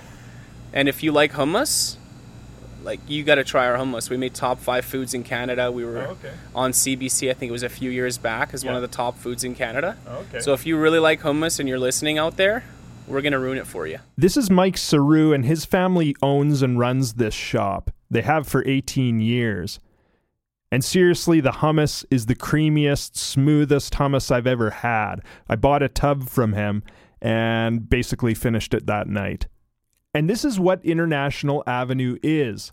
And 0.73 0.89
if 0.89 1.01
you 1.01 1.13
like 1.13 1.31
hummus, 1.31 1.95
like 2.83 2.99
you 3.07 3.23
got 3.23 3.35
to 3.35 3.45
try 3.45 3.66
our 3.66 3.77
hummus. 3.77 4.09
We 4.09 4.17
made 4.17 4.33
top 4.33 4.59
five 4.59 4.83
foods 4.83 5.13
in 5.13 5.23
Canada. 5.23 5.71
We 5.71 5.85
were 5.85 5.99
Oh, 5.99 6.11
okay. 6.11 6.33
on 6.53 6.71
CBC, 6.73 7.29
I 7.29 7.33
think 7.33 7.49
it 7.49 7.53
was 7.53 7.63
a 7.63 7.69
few 7.69 7.89
years 7.89 8.17
back, 8.17 8.53
as 8.53 8.66
one 8.66 8.75
of 8.75 8.81
the 8.81 8.89
top 8.89 9.17
foods 9.17 9.45
in 9.45 9.55
Canada. 9.55 9.97
Oh, 10.05 10.17
okay. 10.29 10.41
So 10.41 10.51
if 10.53 10.66
you 10.66 10.77
really 10.77 10.99
like 10.99 11.21
hummus 11.21 11.59
and 11.61 11.69
you're 11.69 11.79
listening 11.79 12.17
out 12.17 12.35
there, 12.35 12.66
we're 13.08 13.22
going 13.22 13.34
to 13.34 13.39
ruin 13.39 13.58
it 13.58 13.67
for 13.67 13.88
you. 13.88 14.00
This 14.17 14.38
is 14.38 14.50
Mike 14.50 14.78
Saru, 14.78 15.34
and 15.34 15.45
his 15.45 15.66
family 15.66 16.16
owns 16.22 16.61
and 16.61 16.80
runs 16.80 17.14
this 17.14 17.34
shop. 17.34 17.92
They 18.09 18.22
have 18.22 18.47
for 18.47 18.64
18 18.67 19.20
years. 19.20 19.80
And 20.72 20.84
seriously, 20.84 21.40
the 21.40 21.52
hummus 21.52 22.03
is 22.09 22.25
the 22.25 22.35
creamiest, 22.35 23.16
smoothest 23.16 23.94
hummus 23.94 24.31
I've 24.31 24.47
ever 24.47 24.69
had. 24.72 25.18
I 25.47 25.56
bought 25.56 25.84
a 25.84 25.90
tub 25.90 26.28
from 26.28 26.53
him 26.53 26.84
and 27.22 27.90
basically 27.90 28.34
finished 28.34 28.74
it 28.74 28.85
that 28.88 29.08
night. 29.08 29.47
And 30.13 30.29
this 30.29 30.46
is 30.46 30.59
what 30.59 30.84
International 30.85 31.63
Avenue 31.68 32.18
is 32.24 32.72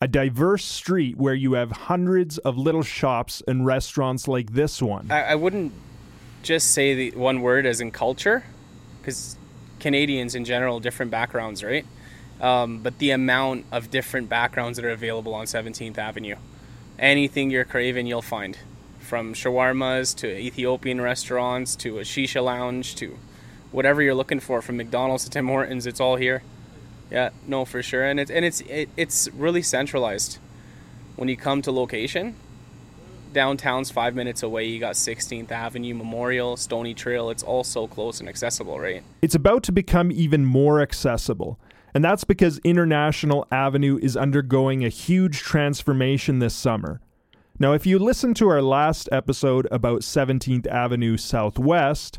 a 0.00 0.08
diverse 0.08 0.64
street 0.64 1.16
where 1.16 1.34
you 1.34 1.54
have 1.54 1.70
hundreds 1.70 2.36
of 2.38 2.58
little 2.58 2.82
shops 2.82 3.42
and 3.48 3.64
restaurants 3.64 4.28
like 4.28 4.52
this 4.52 4.82
one. 4.82 5.10
I, 5.10 5.22
I 5.22 5.34
wouldn't 5.34 5.72
just 6.42 6.72
say 6.72 6.94
the 6.94 7.16
one 7.16 7.40
word 7.40 7.64
as 7.64 7.80
in 7.80 7.90
culture, 7.90 8.44
because 9.00 9.36
Canadians 9.84 10.34
in 10.34 10.46
general, 10.46 10.80
different 10.80 11.10
backgrounds, 11.10 11.62
right? 11.62 11.84
Um, 12.40 12.78
but 12.78 12.98
the 13.00 13.10
amount 13.10 13.66
of 13.70 13.90
different 13.90 14.30
backgrounds 14.30 14.76
that 14.76 14.84
are 14.86 14.90
available 14.90 15.34
on 15.34 15.44
17th 15.44 15.98
Avenue. 15.98 16.36
Anything 16.98 17.50
you're 17.50 17.66
craving, 17.66 18.06
you'll 18.06 18.22
find. 18.22 18.56
From 19.00 19.34
shawarmas 19.34 20.16
to 20.16 20.26
Ethiopian 20.26 21.02
restaurants 21.02 21.76
to 21.76 21.98
a 21.98 22.00
shisha 22.00 22.42
lounge 22.42 22.96
to 22.96 23.18
whatever 23.72 24.00
you're 24.00 24.14
looking 24.14 24.40
for, 24.40 24.62
from 24.62 24.78
McDonald's 24.78 25.24
to 25.24 25.30
Tim 25.30 25.48
Hortons, 25.48 25.86
it's 25.86 26.00
all 26.00 26.16
here. 26.16 26.42
Yeah, 27.10 27.28
no, 27.46 27.66
for 27.66 27.82
sure. 27.82 28.04
And 28.04 28.18
it's 28.18 28.30
and 28.30 28.42
it's 28.42 28.62
it, 28.62 28.88
it's 28.96 29.28
really 29.34 29.60
centralized. 29.60 30.38
When 31.16 31.28
you 31.28 31.36
come 31.36 31.60
to 31.60 31.70
location, 31.70 32.36
downtown's 33.34 33.90
five 33.90 34.14
minutes 34.14 34.42
away. 34.42 34.64
You 34.64 34.80
got 34.80 34.94
16th 34.94 35.50
Avenue, 35.50 35.94
Memorial, 35.94 36.56
Stony 36.56 36.94
Trail. 36.94 37.28
It's 37.28 37.42
all 37.42 37.64
so 37.64 37.86
close 37.86 38.20
and 38.20 38.28
accessible, 38.28 38.80
right? 38.80 39.02
It's 39.20 39.34
about 39.34 39.62
to 39.64 39.72
become 39.72 40.10
even 40.10 40.44
more 40.44 40.80
accessible. 40.80 41.60
And 41.92 42.04
that's 42.04 42.24
because 42.24 42.58
International 42.64 43.46
Avenue 43.52 43.98
is 44.00 44.16
undergoing 44.16 44.84
a 44.84 44.88
huge 44.88 45.40
transformation 45.40 46.38
this 46.38 46.54
summer. 46.54 47.00
Now, 47.58 47.72
if 47.72 47.86
you 47.86 48.00
listened 48.00 48.36
to 48.36 48.48
our 48.48 48.62
last 48.62 49.08
episode 49.12 49.68
about 49.70 50.00
17th 50.00 50.66
Avenue 50.66 51.16
Southwest, 51.16 52.18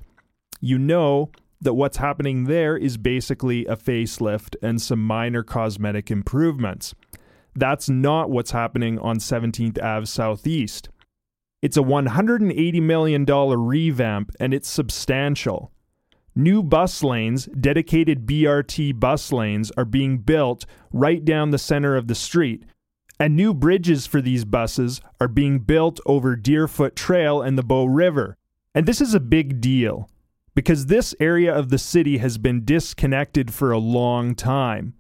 you 0.62 0.78
know 0.78 1.30
that 1.60 1.74
what's 1.74 1.98
happening 1.98 2.46
there 2.46 2.78
is 2.78 2.96
basically 2.96 3.66
a 3.66 3.76
facelift 3.76 4.56
and 4.62 4.82
some 4.82 5.04
minor 5.04 5.44
cosmetic 5.44 6.10
improvements. 6.10 6.96
That's 7.54 7.90
not 7.90 8.30
what's 8.30 8.52
happening 8.52 8.98
on 9.00 9.18
17th 9.18 9.82
Ave 9.82 10.06
Southeast. 10.06 10.90
It's 11.66 11.78
a 11.78 11.82
$180 11.82 12.80
million 12.80 13.26
revamp 13.26 14.32
and 14.40 14.54
it's 14.54 14.70
substantial. 14.70 15.72
New 16.36 16.62
bus 16.62 17.02
lanes, 17.02 17.46
dedicated 17.60 18.28
BRT 18.28 19.00
bus 19.00 19.32
lanes, 19.32 19.72
are 19.72 19.84
being 19.84 20.20
built 20.20 20.68
right 20.94 21.26
down 21.26 21.50
the 21.50 21.58
center 21.58 21.96
of 21.96 22.08
the 22.08 22.14
street. 22.14 22.66
And 23.20 23.36
new 23.36 23.52
bridges 23.52 24.06
for 24.06 24.22
these 24.22 24.46
buses 24.46 25.02
are 25.20 25.28
being 25.28 25.58
built 25.58 26.00
over 26.06 26.36
Deerfoot 26.36 26.96
Trail 26.96 27.42
and 27.42 27.58
the 27.58 27.64
Bow 27.64 27.86
River. 27.86 28.38
And 28.76 28.86
this 28.86 29.02
is 29.02 29.16
a 29.16 29.20
big 29.20 29.60
deal 29.60 30.08
because 30.54 30.86
this 30.86 31.16
area 31.20 31.52
of 31.52 31.70
the 31.70 31.80
city 31.80 32.20
has 32.20 32.38
been 32.38 32.64
disconnected 32.64 33.52
for 33.52 33.72
a 33.72 33.80
long 33.80 34.36
time. 34.36 34.94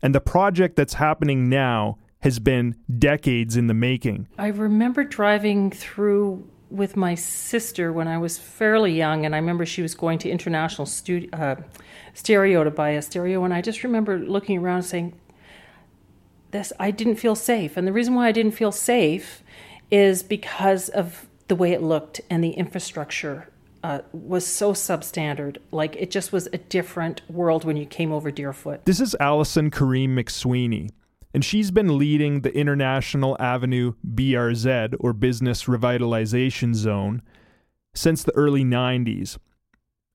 And 0.00 0.14
the 0.14 0.20
project 0.20 0.76
that's 0.76 0.94
happening 0.94 1.48
now 1.48 1.98
has 2.24 2.38
been 2.38 2.74
decades 2.98 3.54
in 3.54 3.66
the 3.66 3.74
making. 3.74 4.26
I 4.38 4.48
remember 4.48 5.04
driving 5.04 5.70
through 5.70 6.48
with 6.70 6.96
my 6.96 7.14
sister 7.14 7.92
when 7.92 8.08
I 8.08 8.16
was 8.16 8.38
fairly 8.38 8.92
young, 8.92 9.26
and 9.26 9.34
I 9.34 9.38
remember 9.38 9.66
she 9.66 9.82
was 9.82 9.94
going 9.94 10.18
to 10.20 10.30
International 10.30 10.86
Studio, 10.86 11.28
uh, 11.34 11.56
Stereo 12.14 12.64
to 12.64 12.70
buy 12.70 12.90
a 12.90 13.02
stereo, 13.02 13.44
and 13.44 13.52
I 13.52 13.60
just 13.60 13.84
remember 13.84 14.18
looking 14.18 14.58
around 14.58 14.76
and 14.76 14.84
saying, 14.86 15.12
"This, 16.50 16.72
I 16.80 16.90
didn't 16.90 17.16
feel 17.16 17.36
safe." 17.36 17.76
And 17.76 17.86
the 17.86 17.92
reason 17.92 18.14
why 18.14 18.26
I 18.26 18.32
didn't 18.32 18.52
feel 18.52 18.72
safe 18.72 19.42
is 19.90 20.22
because 20.22 20.88
of 20.88 21.28
the 21.48 21.54
way 21.54 21.72
it 21.72 21.82
looked 21.82 22.22
and 22.30 22.42
the 22.42 22.52
infrastructure 22.52 23.50
uh, 23.82 24.00
was 24.12 24.46
so 24.46 24.72
substandard. 24.72 25.58
Like 25.70 25.94
it 25.96 26.10
just 26.10 26.32
was 26.32 26.48
a 26.54 26.58
different 26.58 27.20
world 27.28 27.64
when 27.64 27.76
you 27.76 27.84
came 27.84 28.12
over 28.12 28.30
Deerfoot. 28.30 28.86
This 28.86 28.98
is 28.98 29.14
Alison 29.20 29.70
Karim 29.70 30.16
McSwiney, 30.16 30.90
and 31.34 31.44
she's 31.44 31.72
been 31.72 31.98
leading 31.98 32.40
the 32.40 32.56
International 32.56 33.36
Avenue 33.40 33.94
BRZ, 34.06 34.94
or 35.00 35.12
Business 35.12 35.64
Revitalization 35.64 36.74
Zone, 36.74 37.22
since 37.92 38.22
the 38.22 38.34
early 38.36 38.64
90s. 38.64 39.36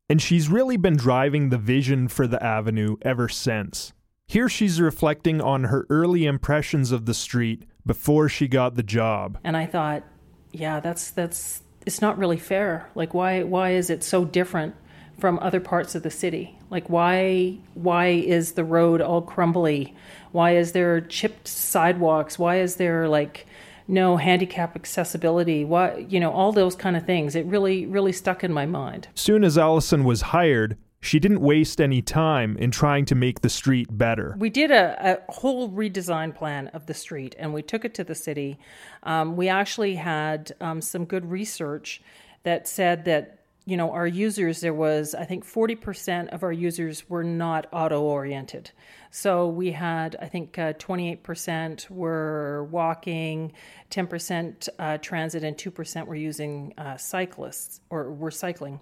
And 0.10 0.22
she's 0.22 0.50
really 0.50 0.78
been 0.78 0.96
driving 0.96 1.50
the 1.50 1.58
vision 1.58 2.08
for 2.08 2.26
the 2.26 2.42
avenue 2.44 2.96
ever 3.02 3.28
since. 3.28 3.94
Here 4.28 4.48
she's 4.48 4.80
reflecting 4.80 5.42
on 5.42 5.66
her 5.66 5.86
early 5.90 6.26
impressions 6.26 6.92
of 6.92 7.06
the 7.06 7.14
street 7.14 7.66
before 7.86 8.30
she 8.30 8.48
got 8.48 8.76
the 8.76 8.84
job. 8.84 9.38
and 9.44 9.58
I 9.58 9.66
thought, 9.66 10.04
yeah, 10.52 10.80
that's 10.80 11.12
that's 11.12 11.64
it's 11.86 12.02
not 12.02 12.18
really 12.18 12.38
fair. 12.38 12.90
Like 12.96 13.14
why 13.14 13.44
why 13.44 13.72
is 13.72 13.90
it 13.90 14.04
so 14.04 14.26
different 14.26 14.76
from 15.20 15.40
other 15.40 15.60
parts 15.60 15.96
of 15.96 16.04
the 16.04 16.10
city? 16.10 16.58
Like 16.70 16.90
why 16.90 17.58
why 17.74 18.08
is 18.08 18.54
the 18.54 18.64
road 18.64 19.02
all 19.02 19.22
crumbly? 19.22 19.94
Why 20.32 20.56
is 20.56 20.72
there 20.72 21.02
chipped 21.02 21.48
sidewalks? 21.48 22.40
Why 22.40 22.60
is 22.60 22.76
there 22.76 23.08
like 23.08 23.46
no 23.88 24.18
handicap 24.18 24.76
accessibility? 24.76 25.66
Why 25.66 26.06
you 26.10 26.20
know 26.20 26.32
all 26.32 26.52
those 26.52 26.76
kind 26.76 26.96
of 26.96 27.06
things. 27.06 27.36
It 27.36 27.46
really 27.46 27.86
really 27.86 28.12
stuck 28.12 28.44
in 28.44 28.54
my 28.54 28.66
mind. 28.66 29.08
Soon 29.16 29.44
as 29.44 29.58
Allison 29.58 30.04
was 30.04 30.22
hired, 30.22 30.78
she 31.02 31.20
didn't 31.20 31.42
waste 31.42 31.80
any 31.80 32.02
time 32.02 32.58
in 32.58 32.72
trying 32.72 33.06
to 33.06 33.16
make 33.16 33.42
the 33.42 33.50
street 33.50 33.88
better. 33.98 34.36
We 34.38 34.50
did 34.50 34.70
a, 34.72 35.20
a 35.28 35.32
whole 35.32 35.70
redesign 35.70 36.36
plan 36.36 36.68
of 36.70 36.88
the 36.88 36.94
street 36.94 37.36
and 37.40 37.54
we 37.54 37.62
took 37.62 37.86
it 37.86 37.94
to 37.96 38.04
the 38.04 38.16
city. 38.16 38.60
Um, 39.04 39.38
we 39.38 39.48
actually 39.48 39.96
had 39.96 40.52
um, 40.60 40.82
some 40.82 41.06
good 41.06 41.30
research 41.30 42.02
that 42.44 42.68
said 42.68 43.06
that 43.06 43.39
you 43.70 43.78
know 43.78 43.92
our 43.92 44.08
users 44.08 44.62
there 44.62 44.74
was 44.74 45.14
i 45.16 45.24
think 45.24 45.46
40% 45.46 46.30
of 46.30 46.44
our 46.44 46.52
users 46.52 47.10
were 47.10 47.24
not 47.24 47.68
auto 47.72 48.02
oriented 48.02 48.72
so 49.12 49.48
we 49.48 49.72
had 49.72 50.16
i 50.22 50.28
think 50.28 50.58
uh, 50.58 50.74
28% 50.74 51.90
were 51.90 52.64
walking 52.72 53.54
10% 53.90 54.70
uh, 54.78 54.98
transit 55.00 55.44
and 55.44 55.58
2% 55.58 56.06
were 56.06 56.16
using 56.16 56.74
uh, 56.78 56.96
cyclists 56.98 57.82
or 57.90 58.12
were 58.12 58.32
cycling. 58.32 58.80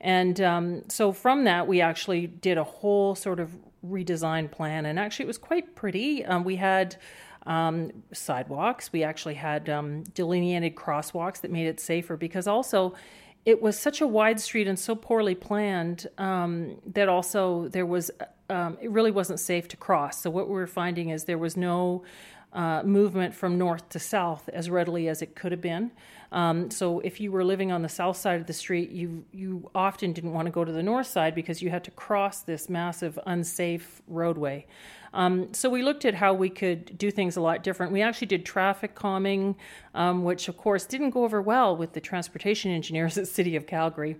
And 0.00 0.40
um, 0.40 0.82
so 0.88 1.12
from 1.12 1.44
that 1.44 1.66
we 1.66 1.80
actually 1.80 2.26
did 2.26 2.58
a 2.58 2.64
whole 2.64 3.14
sort 3.14 3.40
of 3.40 3.56
redesign 3.86 4.50
plan 4.50 4.86
and 4.86 4.98
actually 4.98 5.24
it 5.24 5.28
was 5.28 5.38
quite 5.38 5.74
pretty. 5.74 6.24
Um, 6.24 6.44
we 6.44 6.56
had 6.56 6.96
um, 7.46 7.90
sidewalks. 8.12 8.92
We 8.92 9.02
actually 9.02 9.34
had 9.34 9.70
um, 9.70 10.02
delineated 10.14 10.74
crosswalks 10.74 11.40
that 11.40 11.50
made 11.50 11.66
it 11.66 11.80
safer 11.80 12.16
because 12.18 12.46
also 12.46 12.94
it 13.44 13.62
was 13.62 13.78
such 13.78 14.00
a 14.00 14.06
wide 14.06 14.40
street 14.40 14.68
and 14.68 14.78
so 14.78 14.94
poorly 14.94 15.34
planned 15.34 16.06
um, 16.18 16.76
that 16.86 17.08
also 17.08 17.68
there 17.68 17.86
was 17.86 18.10
um, 18.50 18.76
it 18.80 18.90
really 18.90 19.10
wasn't 19.10 19.40
safe 19.40 19.68
to 19.68 19.76
cross. 19.76 20.20
So 20.20 20.28
what 20.28 20.48
we 20.48 20.54
were 20.54 20.66
finding 20.66 21.10
is 21.10 21.24
there 21.24 21.38
was 21.38 21.56
no 21.56 22.02
uh, 22.52 22.82
movement 22.82 23.34
from 23.34 23.56
north 23.56 23.88
to 23.90 23.98
south 23.98 24.48
as 24.52 24.68
readily 24.68 25.08
as 25.08 25.22
it 25.22 25.36
could 25.36 25.52
have 25.52 25.60
been. 25.60 25.92
Um, 26.32 26.70
so 26.70 27.00
if 27.00 27.20
you 27.20 27.32
were 27.32 27.44
living 27.44 27.72
on 27.72 27.82
the 27.82 27.88
south 27.88 28.16
side 28.16 28.40
of 28.40 28.46
the 28.46 28.52
street, 28.52 28.90
you 28.90 29.24
you 29.32 29.70
often 29.74 30.12
didn't 30.12 30.32
want 30.32 30.46
to 30.46 30.52
go 30.52 30.64
to 30.64 30.72
the 30.72 30.82
north 30.82 31.06
side 31.06 31.34
because 31.34 31.62
you 31.62 31.70
had 31.70 31.84
to 31.84 31.90
cross 31.92 32.42
this 32.42 32.68
massive 32.68 33.18
unsafe 33.26 34.02
roadway. 34.06 34.66
Um, 35.12 35.52
so 35.52 35.68
we 35.68 35.82
looked 35.82 36.04
at 36.04 36.14
how 36.14 36.34
we 36.34 36.48
could 36.48 36.96
do 36.96 37.10
things 37.10 37.36
a 37.36 37.40
lot 37.40 37.62
different. 37.62 37.92
We 37.92 38.02
actually 38.02 38.28
did 38.28 38.46
traffic 38.46 38.94
calming, 38.94 39.56
um, 39.94 40.24
which 40.24 40.48
of 40.48 40.56
course 40.56 40.86
didn't 40.86 41.10
go 41.10 41.24
over 41.24 41.42
well 41.42 41.76
with 41.76 41.92
the 41.92 42.00
transportation 42.00 42.70
engineers 42.70 43.18
at 43.18 43.26
City 43.26 43.56
of 43.56 43.66
Calgary. 43.66 44.16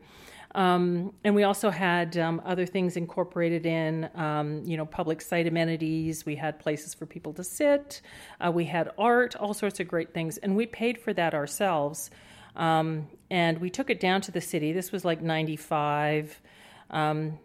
Um, 0.54 1.12
and 1.22 1.34
we 1.34 1.44
also 1.44 1.70
had 1.70 2.16
um, 2.16 2.42
other 2.44 2.66
things 2.66 2.96
incorporated 2.96 3.66
in, 3.66 4.10
um, 4.16 4.64
you 4.64 4.76
know, 4.76 4.84
public 4.84 5.20
site 5.20 5.46
amenities. 5.46 6.26
We 6.26 6.34
had 6.34 6.58
places 6.58 6.92
for 6.92 7.06
people 7.06 7.32
to 7.34 7.44
sit. 7.44 8.02
Uh, 8.44 8.50
we 8.50 8.64
had 8.64 8.90
art, 8.98 9.36
all 9.36 9.54
sorts 9.54 9.78
of 9.78 9.86
great 9.86 10.12
things, 10.12 10.38
and 10.38 10.56
we 10.56 10.66
paid 10.66 10.98
for 10.98 11.12
that 11.12 11.34
ourselves. 11.34 12.10
Um, 12.56 13.06
and 13.30 13.58
we 13.58 13.70
took 13.70 13.90
it 13.90 14.00
down 14.00 14.22
to 14.22 14.32
the 14.32 14.40
city. 14.40 14.72
This 14.72 14.90
was 14.90 15.04
like 15.04 15.22
'95. 15.22 16.42
Um, 16.90 17.38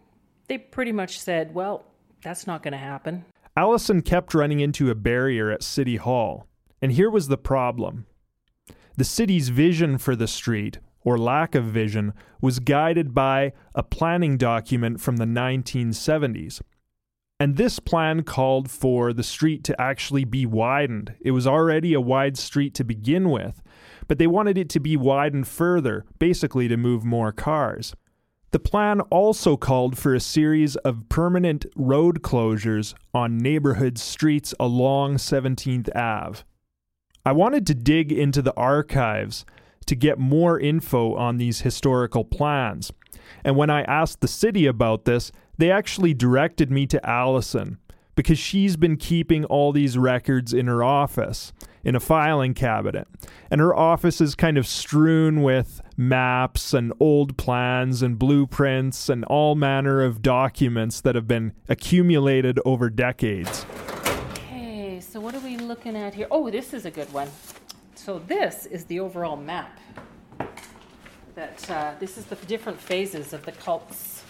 they 0.48 0.58
pretty 0.58 0.92
much 0.92 1.20
said, 1.20 1.54
"Well, 1.54 1.86
that's 2.24 2.48
not 2.48 2.64
going 2.64 2.72
to 2.72 2.80
happen." 2.80 3.24
Allison 3.57 4.02
kept 4.02 4.34
running 4.34 4.60
into 4.60 4.90
a 4.90 4.96
barrier 4.96 5.50
at 5.50 5.63
City 5.63 5.96
Hall, 5.96 6.46
and 6.81 6.92
here 6.92 7.10
was 7.10 7.30
the 7.30 7.38
problem. 7.38 8.06
The 8.98 9.06
city's 9.06 9.48
vision 9.48 9.98
for 9.98 10.13
the 10.13 10.28
street, 10.28 10.80
or 11.04 11.18
lack 11.18 11.56
of 11.56 11.63
vision, 11.63 12.13
was 12.42 12.60
guided 12.60 13.13
by 13.13 13.54
a 13.74 13.81
planning 13.81 14.36
document 14.36 15.00
from 15.00 15.18
the 15.18 15.25
1970s. 15.25 16.62
And 17.40 17.56
this 17.56 17.80
plan 17.80 18.24
called 18.24 18.69
for 18.69 19.13
the 19.13 19.24
street 19.24 19.63
to 19.66 19.81
actually 19.81 20.25
be 20.25 20.46
widened. 20.46 21.16
It 21.22 21.31
was 21.31 21.48
already 21.48 21.94
a 21.94 22.01
wide 22.01 22.38
street 22.38 22.74
to 22.75 22.84
begin 22.84 23.30
with, 23.30 23.62
but 24.10 24.18
they 24.18 24.28
wanted 24.28 24.58
it 24.58 24.69
to 24.72 24.81
be 24.81 24.98
widened 24.98 25.48
further, 25.48 26.06
basically 26.19 26.68
to 26.68 26.75
move 26.75 27.06
more 27.06 27.31
cars. 27.31 27.96
The 28.56 28.60
plan 28.60 29.02
also 29.12 29.57
called 29.57 29.98
for 29.98 30.16
a 30.16 30.19
series 30.22 30.78
of 30.78 31.10
permanent 31.10 31.66
road 31.75 32.22
closures 32.22 32.94
on 33.13 33.38
neighborhood 33.38 33.98
streets 33.98 34.54
along 34.57 35.18
17th 35.18 35.94
Ave. 35.94 36.44
I 37.25 37.34
wanted 37.34 37.68
to 37.68 37.75
dig 37.75 38.13
into 38.13 38.42
the 38.42 38.56
archives 38.56 39.46
to 39.88 39.96
get 39.98 40.19
more 40.19 40.57
info 40.57 41.16
on 41.16 41.36
these 41.36 41.63
historical 41.63 42.24
plans. 42.24 42.94
And 43.44 43.57
when 43.57 43.69
I 43.69 43.81
asked 43.81 44.22
the 44.22 44.28
city 44.30 44.68
about 44.68 45.04
this, 45.04 45.34
they 45.58 45.69
actually 45.69 46.13
directed 46.13 46.72
me 46.72 46.88
to 46.88 47.06
Allison 47.06 47.78
because 48.16 48.40
she's 48.40 48.78
been 48.78 48.96
keeping 48.96 49.44
all 49.44 49.74
these 49.74 49.98
records 49.98 50.54
in 50.54 50.68
her 50.68 50.81
office 50.81 51.51
in 51.84 51.94
a 51.94 52.00
filing 52.00 52.54
cabinet. 52.54 53.10
And 53.51 53.60
her 53.60 53.75
office 53.75 54.22
is 54.22 54.34
kind 54.34 54.58
of 54.58 54.66
strewn 54.66 55.44
with 55.44 55.81
maps 55.98 56.74
and 56.74 56.94
old 57.00 57.38
plans 57.38 58.02
and 58.02 58.20
blueprints 58.20 59.10
and 59.10 59.24
all 59.26 59.56
manner 59.56 60.02
of 60.02 60.22
documents 60.22 61.02
that 61.02 61.16
have 61.16 61.28
been 61.28 61.54
accumulated 61.70 62.60
over 62.66 62.90
decades. 62.90 63.66
Okay, 64.32 65.00
so 65.00 65.20
what 65.20 65.34
are 65.36 65.40
we 65.40 65.58
looking 65.58 65.96
at 65.96 66.14
here? 66.14 66.28
Oh, 66.32 66.50
this 66.50 66.74
is 66.74 66.86
a 66.86 66.92
good 66.92 67.12
one. 67.14 67.30
So 67.96 68.20
this 68.20 68.66
is 68.66 68.86
the 68.86 69.00
overall 69.00 69.38
map. 69.38 69.80
That 71.36 71.70
uh, 71.70 71.94
this 72.00 72.18
is 72.18 72.26
the 72.26 72.36
different 72.36 72.80
phases 72.80 73.34
of 73.34 73.46
the 73.46 73.52
cults 73.52 74.24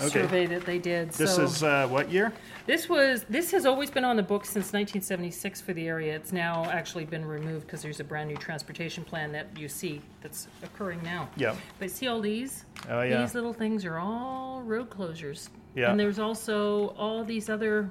Okay. 0.00 0.22
survey 0.22 0.46
that 0.46 0.64
they 0.64 0.78
did. 0.78 1.10
This 1.10 1.36
so 1.36 1.42
is 1.42 1.62
uh, 1.62 1.86
what 1.88 2.10
year? 2.10 2.32
This 2.70 2.88
was 2.88 3.24
this 3.24 3.50
has 3.50 3.66
always 3.66 3.90
been 3.90 4.04
on 4.04 4.14
the 4.14 4.22
books 4.22 4.48
since 4.48 4.66
1976 4.66 5.60
for 5.60 5.72
the 5.72 5.88
area. 5.88 6.14
It's 6.14 6.32
now 6.32 6.66
actually 6.66 7.04
been 7.04 7.24
removed 7.24 7.66
because 7.66 7.82
there's 7.82 7.98
a 7.98 8.04
brand 8.04 8.28
new 8.28 8.36
transportation 8.36 9.02
plan 9.02 9.32
that 9.32 9.48
you 9.56 9.68
see 9.68 10.00
that's 10.22 10.46
occurring 10.62 11.02
now. 11.02 11.28
Yeah. 11.34 11.56
But 11.80 11.90
see 11.90 12.06
all 12.06 12.20
these? 12.20 12.66
Oh, 12.88 13.02
yeah. 13.02 13.22
These 13.22 13.34
little 13.34 13.52
things 13.52 13.84
are 13.84 13.98
all 13.98 14.62
road 14.62 14.88
closures. 14.88 15.48
Yeah. 15.74 15.90
And 15.90 15.98
there's 15.98 16.20
also 16.20 16.94
all 16.96 17.24
these 17.24 17.50
other 17.50 17.90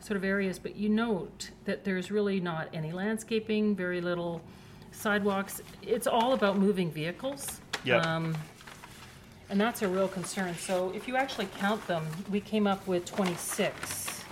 sort 0.00 0.16
of 0.16 0.24
areas, 0.24 0.58
but 0.58 0.74
you 0.74 0.88
note 0.88 1.50
that 1.64 1.84
there's 1.84 2.10
really 2.10 2.40
not 2.40 2.68
any 2.72 2.90
landscaping, 2.90 3.76
very 3.76 4.00
little 4.00 4.42
sidewalks. 4.90 5.62
It's 5.82 6.08
all 6.08 6.32
about 6.32 6.58
moving 6.58 6.90
vehicles. 6.90 7.60
Yeah. 7.84 7.98
Um, 7.98 8.36
and 9.54 9.60
that's 9.60 9.82
a 9.82 9.88
real 9.88 10.08
concern. 10.08 10.52
So 10.56 10.90
if 10.96 11.06
you 11.06 11.14
actually 11.14 11.46
count 11.58 11.86
them, 11.86 12.04
we 12.28 12.40
came 12.40 12.66
up 12.66 12.84
with 12.88 13.04
26. 13.04 14.24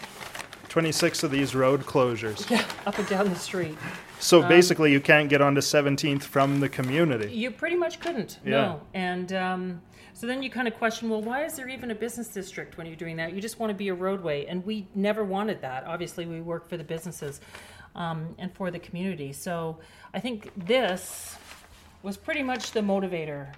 26 0.69 1.23
of 1.23 1.31
these 1.31 1.55
road 1.55 1.83
closures. 1.83 2.51
Yeah, 2.51 2.65
up 2.87 2.99
and 2.99 3.07
down 3.07 3.29
the 3.29 3.37
street. 3.37 3.79
So 4.19 4.43
basically, 4.43 4.91
you 4.91 4.99
can't 4.99 5.29
get 5.29 5.41
onto 5.41 5.61
17th 5.61 6.25
from 6.25 6.59
the 6.59 6.69
community. 6.69 7.33
You 7.33 7.53
pretty 7.53 7.77
much 7.77 8.01
couldn't. 8.01 8.41
Yeah. 8.45 8.51
No. 8.51 8.81
And 8.95 9.33
um, 9.33 9.83
so 10.13 10.27
then 10.27 10.43
you 10.43 10.51
kind 10.51 10.67
of 10.67 10.75
question, 10.75 11.09
well, 11.09 11.23
why 11.23 11.45
is 11.45 11.55
there 11.55 11.69
even 11.69 11.93
a 11.93 11.95
business 11.95 12.27
district 12.27 12.77
when 12.77 12.89
you're 12.89 12.97
doing 12.97 13.15
that? 13.19 13.33
You 13.33 13.41
just 13.41 13.61
want 13.61 13.71
to 13.71 13.75
be 13.75 13.91
a 13.91 13.95
roadway, 13.95 14.47
and 14.47 14.67
we 14.67 14.89
never 14.97 15.23
wanted 15.23 15.61
that. 15.63 15.85
Obviously, 15.85 16.27
we 16.27 16.41
work 16.41 16.69
for 16.69 16.77
the 16.77 16.85
businesses 16.85 17.41
um, 17.95 18.35
and 18.41 18.53
for 18.53 18.73
the 18.73 18.81
community. 18.81 19.33
So 19.33 19.79
I 20.13 20.19
think 20.19 20.51
this 20.57 21.37
was 22.03 22.17
pretty 22.17 22.43
much 22.43 22.73
the 22.73 22.81
motivator 22.81 23.53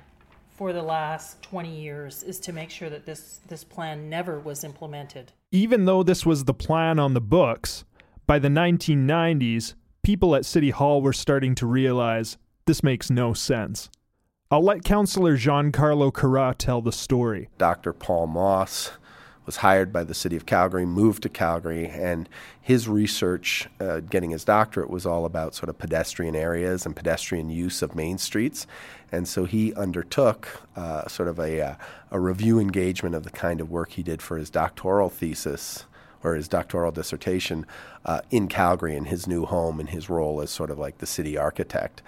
for 0.55 0.73
the 0.73 0.83
last 0.83 1.43
20 1.43 1.75
years 1.75 2.23
is 2.23 2.39
to 2.41 2.53
make 2.53 2.71
sure 2.71 2.89
that 2.89 3.05
this 3.05 3.41
this 3.49 3.65
plan 3.65 4.09
never 4.09 4.39
was 4.39 4.65
implemented. 4.65 5.33
Even 5.51 5.85
though 5.85 6.03
this 6.03 6.25
was 6.25 6.45
the 6.45 6.55
plan 6.55 6.99
on 6.99 7.15
the 7.15 7.21
books, 7.21 7.85
by 8.27 8.39
the 8.39 8.49
1990s, 8.49 9.75
people 10.03 10.35
at 10.35 10.45
City 10.45 10.71
Hall 10.71 11.03
were 11.03 11.13
starting 11.13 11.55
to 11.57 11.67
realize 11.67 12.39
this 12.67 12.83
makes 12.83 13.11
no 13.11 13.35
sense. 13.35 13.91
I'll 14.51 14.63
let 14.63 14.85
Councillor 14.85 15.37
Giancarlo 15.37 16.13
Carra 16.13 16.55
tell 16.57 16.81
the 16.81 16.93
story. 16.93 17.49
Dr. 17.59 17.93
Paul 17.93 18.29
Moss 18.29 18.93
was 19.47 19.57
hired 19.57 19.93
by 19.93 20.05
the 20.05 20.15
city 20.15 20.37
of 20.37 20.47
Calgary, 20.47 20.87
moved 20.87 21.23
to 21.23 21.29
Calgary, 21.29 21.87
and 21.87 22.29
his 22.61 22.89
research, 22.89 23.69
uh, 23.81 24.01
getting 24.01 24.31
his 24.31 24.45
doctorate, 24.45 24.91
was 24.91 25.05
all 25.05 25.25
about 25.25 25.55
sort 25.55 25.69
of 25.69 25.79
pedestrian 25.79 26.35
areas 26.35 26.87
and 26.87 26.97
pedestrian 26.97 27.51
use 27.51 27.83
of 27.83 27.95
main 27.95 28.19
streets. 28.19 28.67
And 29.13 29.29
so 29.29 29.45
he 29.45 29.75
undertook 29.75 30.63
uh, 30.77 31.07
sort 31.09 31.29
of 31.29 31.39
a, 31.39 31.61
uh, 31.61 31.75
a 32.11 32.19
review 32.19 32.59
engagement 32.59 33.15
of 33.15 33.23
the 33.23 33.31
kind 33.31 33.61
of 33.61 33.71
work 33.71 33.93
he 33.93 34.03
did 34.03 34.23
for 34.23 34.39
his 34.39 34.51
doctoral 34.51 35.11
thesis 35.11 35.85
or 36.23 36.35
his 36.35 36.49
doctoral 36.49 36.91
dissertation 36.91 37.67
uh, 38.07 38.23
in 38.31 38.49
Calgary 38.49 38.97
in 38.97 39.05
his 39.05 39.27
new 39.27 39.45
home 39.45 39.79
in 39.79 39.89
his 39.89 40.09
role 40.09 40.41
as 40.41 40.51
sort 40.51 40.71
of 40.71 40.79
like 40.79 40.99
the 40.99 41.07
city 41.07 41.37
architect. 41.37 42.03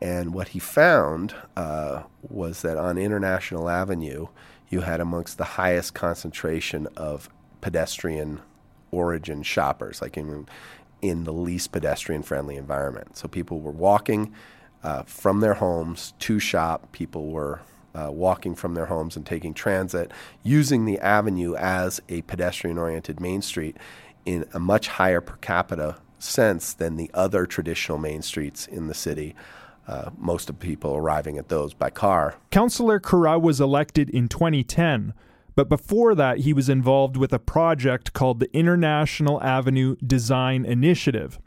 And 0.00 0.32
what 0.32 0.48
he 0.48 0.60
found 0.60 1.34
uh, 1.56 2.04
was 2.22 2.62
that 2.62 2.78
on 2.78 2.96
International 2.98 3.68
Avenue, 3.68 4.28
you 4.70 4.82
had 4.82 5.00
amongst 5.00 5.38
the 5.38 5.44
highest 5.44 5.94
concentration 5.94 6.88
of 6.96 7.28
pedestrian 7.60 8.40
origin 8.90 9.42
shoppers, 9.42 10.00
like 10.00 10.16
in, 10.16 10.46
in 11.02 11.24
the 11.24 11.32
least 11.32 11.72
pedestrian 11.72 12.22
friendly 12.22 12.56
environment. 12.56 13.16
So 13.16 13.28
people 13.28 13.60
were 13.60 13.72
walking 13.72 14.32
uh, 14.82 15.02
from 15.02 15.40
their 15.40 15.54
homes 15.54 16.14
to 16.20 16.38
shop, 16.38 16.92
people 16.92 17.30
were 17.30 17.60
uh, 17.94 18.10
walking 18.10 18.54
from 18.54 18.74
their 18.74 18.86
homes 18.86 19.16
and 19.16 19.26
taking 19.26 19.54
transit, 19.54 20.12
using 20.42 20.84
the 20.84 20.98
avenue 21.00 21.54
as 21.56 22.00
a 22.08 22.22
pedestrian 22.22 22.78
oriented 22.78 23.20
main 23.20 23.42
street 23.42 23.76
in 24.24 24.44
a 24.52 24.58
much 24.58 24.88
higher 24.88 25.20
per 25.20 25.36
capita 25.36 25.96
sense 26.18 26.72
than 26.74 26.96
the 26.96 27.10
other 27.14 27.46
traditional 27.46 27.98
main 27.98 28.22
streets 28.22 28.66
in 28.66 28.86
the 28.86 28.94
city. 28.94 29.34
Uh, 29.88 30.10
most 30.18 30.50
of 30.50 30.58
people 30.58 30.94
arriving 30.94 31.38
at 31.38 31.48
those 31.48 31.72
by 31.72 31.88
car. 31.88 32.34
Councillor 32.50 33.00
Carra 33.00 33.38
was 33.38 33.58
elected 33.58 34.10
in 34.10 34.28
2010, 34.28 35.14
But 35.54 35.68
before 35.68 36.14
that, 36.14 36.38
he 36.40 36.52
was 36.52 36.68
involved 36.68 37.16
with 37.16 37.32
a 37.32 37.40
project 37.40 38.12
called 38.12 38.38
the 38.38 38.54
International 38.56 39.42
Avenue 39.42 39.96
Design 40.06 40.64
Initiative. 40.64 41.40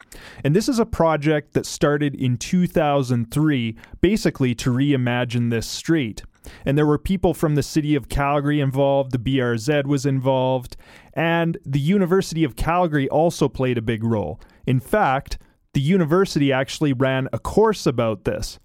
And 0.44 0.54
this 0.54 0.68
is 0.68 0.80
a 0.80 0.86
project 0.86 1.54
that 1.54 1.66
started 1.66 2.14
in 2.14 2.36
2003, 2.36 3.78
basically 4.02 4.54
to 4.56 4.70
reimagine 4.70 5.50
this 5.50 5.66
street. 5.66 6.24
And 6.66 6.78
there 6.78 6.86
were 6.86 6.98
people 6.98 7.34
from 7.34 7.56
the 7.56 7.64
city 7.64 7.96
of 7.96 8.10
Calgary 8.10 8.60
involved, 8.60 9.12
the 9.12 9.18
BRZ 9.18 9.86
was 9.86 10.06
involved, 10.06 10.76
and 11.14 11.58
the 11.66 11.80
University 11.80 12.44
of 12.44 12.58
Calgary 12.58 13.08
also 13.08 13.48
played 13.48 13.78
a 13.78 13.82
big 13.82 14.04
role. 14.04 14.42
In 14.66 14.82
fact, 14.82 15.38
the 15.74 15.82
university 15.82 16.52
actually 16.52 16.94
ran 16.94 17.28
a 17.32 17.40
course 17.40 17.86
about 17.86 18.26
this. 18.26 18.60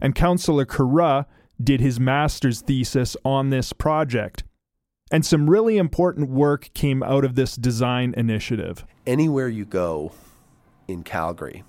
And 0.00 0.14
Councillor 0.14 0.64
Carra 0.64 1.26
did 1.62 1.80
his 1.80 1.98
master's 1.98 2.60
thesis 2.60 3.16
on 3.24 3.50
this 3.50 3.72
project. 3.72 4.44
And 5.10 5.24
some 5.24 5.48
really 5.48 5.78
important 5.78 6.30
work 6.30 6.70
came 6.74 7.02
out 7.02 7.24
of 7.24 7.34
this 7.34 7.56
design 7.56 8.12
initiative. 8.16 8.84
Anywhere 9.06 9.48
you 9.48 9.64
go 9.64 10.12
in 10.88 11.02
Calgary, 11.02 11.62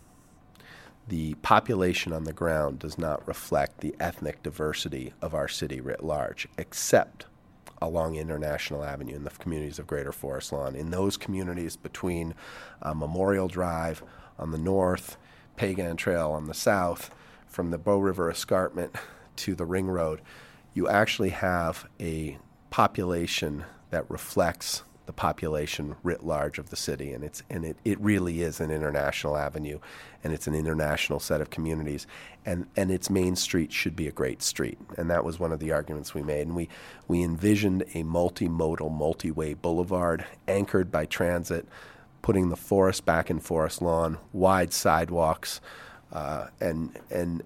the 1.08 1.36
population 1.36 2.12
on 2.12 2.24
the 2.24 2.34
ground 2.34 2.80
does 2.80 2.98
not 2.98 3.26
reflect 3.28 3.80
the 3.80 3.96
ethnic 4.00 4.42
diversity 4.44 5.14
of 5.22 5.34
our 5.34 5.48
city 5.48 5.80
writ 5.80 6.04
large, 6.04 6.48
except 6.58 7.26
along 7.82 8.16
International 8.16 8.84
Avenue 8.84 9.16
in 9.16 9.24
the 9.24 9.30
communities 9.30 9.80
of 9.80 9.88
Greater 9.88 10.12
Forest 10.12 10.52
Lawn. 10.52 10.76
In 10.76 10.90
those 10.90 11.16
communities 11.16 11.78
between 11.78 12.34
uh, 12.82 12.94
Memorial 12.94 13.48
Drive 13.48 14.04
on 14.40 14.52
the 14.52 14.58
north, 14.58 15.18
Peigan 15.58 15.98
Trail 15.98 16.32
on 16.32 16.48
the 16.48 16.54
south, 16.54 17.12
from 17.48 17.72
the 17.72 17.78
Bow 17.78 18.00
River 18.00 18.30
Escarpment 18.30 18.96
to 19.38 19.56
the 19.56 19.66
Ring 19.66 19.88
Road, 19.88 20.22
you 20.74 20.88
actually 20.88 21.30
have 21.30 21.88
a 22.00 22.38
population 22.70 23.66
that 23.90 24.10
reflects 24.10 24.84
the 25.08 25.14
population 25.14 25.96
writ 26.04 26.24
large 26.24 26.60
of 26.60 26.70
the 26.70 26.76
city 26.76 27.14
and 27.14 27.24
it's 27.24 27.42
and 27.50 27.64
it, 27.64 27.78
it 27.86 28.00
really 28.02 28.42
is 28.42 28.60
an 28.60 28.70
international 28.70 29.38
avenue 29.38 29.80
and 30.22 30.34
it's 30.34 30.48
an 30.48 30.54
international 30.54 31.18
set 31.18 31.40
of 31.40 31.50
communities 31.50 32.06
and 32.46 32.68
and 32.76 32.92
its 32.92 33.10
main 33.10 33.34
street 33.34 33.72
should 33.72 33.96
be 33.96 34.08
a 34.08 34.12
great 34.12 34.44
street 34.44 34.78
and 34.98 35.10
that 35.10 35.24
was 35.24 35.40
one 35.40 35.54
of 35.54 35.60
the 35.60 35.72
arguments 35.72 36.14
we 36.14 36.22
made 36.22 36.46
and 36.46 36.56
we 36.58 36.68
we 37.08 37.24
envisioned 37.24 37.84
a 37.94 38.04
multimodal 38.04 38.92
multi-way 38.92 39.54
boulevard 39.54 40.26
anchored 40.46 40.92
by 40.92 41.06
transit 41.06 41.66
putting 42.28 42.50
the 42.50 42.58
forest 42.58 43.06
back 43.06 43.30
in 43.30 43.40
forest 43.40 43.82
lawn 43.82 44.18
wide 44.34 44.74
sidewalks 44.74 45.62
uh, 46.12 46.48
and 46.60 47.00
and 47.10 47.42